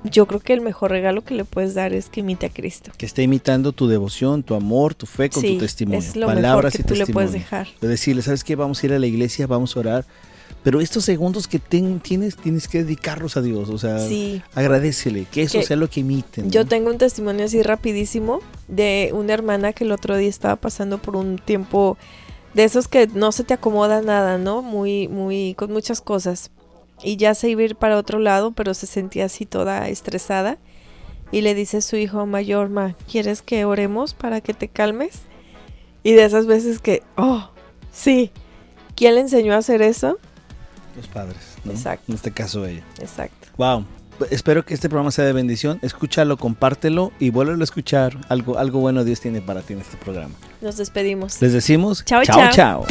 yo 0.03 0.25
creo 0.27 0.39
que 0.39 0.53
el 0.53 0.61
mejor 0.61 0.91
regalo 0.91 1.23
que 1.23 1.33
le 1.33 1.45
puedes 1.45 1.73
dar 1.73 1.93
es 1.93 2.09
que 2.09 2.19
imite 2.19 2.45
a 2.45 2.49
Cristo. 2.49 2.91
Que 2.97 3.05
esté 3.05 3.23
imitando 3.23 3.71
tu 3.71 3.87
devoción, 3.87 4.43
tu 4.43 4.55
amor, 4.55 4.95
tu 4.95 5.05
fe 5.05 5.29
con 5.29 5.43
tu 5.43 5.57
testimonio. 5.57 5.99
Es 5.99 6.15
lo 6.15 6.27
Palabras 6.27 6.73
mejor 6.73 6.77
que 6.77 6.83
tú 6.83 6.95
le 6.95 7.07
puedes 7.07 7.31
dejar. 7.31 7.67
De 7.79 7.87
decirle, 7.87 8.21
¿sabes 8.21 8.43
qué? 8.43 8.55
Vamos 8.55 8.81
a 8.81 8.85
ir 8.85 8.93
a 8.93 8.99
la 8.99 9.07
iglesia, 9.07 9.47
vamos 9.47 9.75
a 9.75 9.79
orar. 9.79 10.05
Pero 10.63 10.79
estos 10.79 11.03
segundos 11.03 11.47
que 11.47 11.59
tienes, 11.59 12.37
tienes 12.37 12.67
que 12.69 12.83
dedicarlos 12.83 13.35
a 13.35 13.41
Dios. 13.41 13.69
O 13.69 13.77
sea, 13.77 13.97
agradecele, 14.55 15.25
que 15.29 15.43
eso 15.43 15.61
sea 15.61 15.75
lo 15.75 15.89
que 15.89 15.99
imiten. 15.99 16.49
Yo 16.51 16.65
tengo 16.65 16.89
un 16.89 16.97
testimonio 16.97 17.45
así 17.45 17.61
rapidísimo 17.61 18.39
de 18.69 19.11
una 19.13 19.33
hermana 19.33 19.73
que 19.73 19.83
el 19.83 19.91
otro 19.91 20.15
día 20.15 20.29
estaba 20.29 20.55
pasando 20.55 20.99
por 20.99 21.17
un 21.17 21.37
tiempo 21.37 21.97
de 22.53 22.63
esos 22.63 22.87
que 22.87 23.07
no 23.07 23.31
se 23.31 23.43
te 23.43 23.53
acomoda 23.53 24.01
nada, 24.01 24.37
¿no? 24.37 24.61
Muy, 24.61 25.09
muy, 25.09 25.53
con 25.55 25.71
muchas 25.71 25.99
cosas 25.99 26.49
y 27.03 27.17
ya 27.17 27.35
se 27.35 27.49
iba 27.49 27.61
a 27.61 27.65
ir 27.65 27.75
para 27.75 27.97
otro 27.97 28.19
lado, 28.19 28.51
pero 28.51 28.73
se 28.73 28.87
sentía 28.87 29.25
así 29.25 29.45
toda 29.45 29.87
estresada. 29.89 30.57
Y 31.31 31.41
le 31.41 31.55
dice 31.55 31.77
a 31.77 31.81
su 31.81 31.95
hijo 31.95 32.25
mayor, 32.25 32.69
ma, 32.69 32.95
¿quieres 33.11 33.41
que 33.41 33.65
oremos 33.65 34.13
para 34.13 34.41
que 34.41 34.53
te 34.53 34.67
calmes? 34.67 35.21
Y 36.03 36.13
de 36.13 36.25
esas 36.25 36.45
veces 36.45 36.79
que, 36.79 37.01
oh, 37.17 37.49
sí. 37.91 38.31
¿Quién 38.95 39.15
le 39.15 39.21
enseñó 39.21 39.53
a 39.53 39.57
hacer 39.57 39.81
eso? 39.81 40.19
Los 40.95 41.07
padres, 41.07 41.57
¿no? 41.63 41.71
Exacto. 41.71 42.05
En 42.07 42.15
este 42.15 42.31
caso 42.31 42.65
ella. 42.65 42.83
Exacto. 42.99 43.47
Wow. 43.57 43.85
Espero 44.29 44.63
que 44.63 44.75
este 44.75 44.89
programa 44.89 45.09
sea 45.09 45.25
de 45.25 45.33
bendición. 45.33 45.79
Escúchalo, 45.81 46.37
compártelo 46.37 47.11
y 47.19 47.31
vuélvelo 47.31 47.61
a 47.61 47.63
escuchar. 47.63 48.15
Algo, 48.29 48.59
algo 48.59 48.79
bueno 48.79 49.03
Dios 49.03 49.19
tiene 49.19 49.41
para 49.41 49.61
ti 49.61 49.73
en 49.73 49.79
este 49.79 49.97
programa. 49.97 50.35
Nos 50.61 50.77
despedimos. 50.77 51.41
Les 51.41 51.51
decimos 51.51 52.05
chao, 52.05 52.23
chao. 52.23 52.51
chao. 52.51 52.85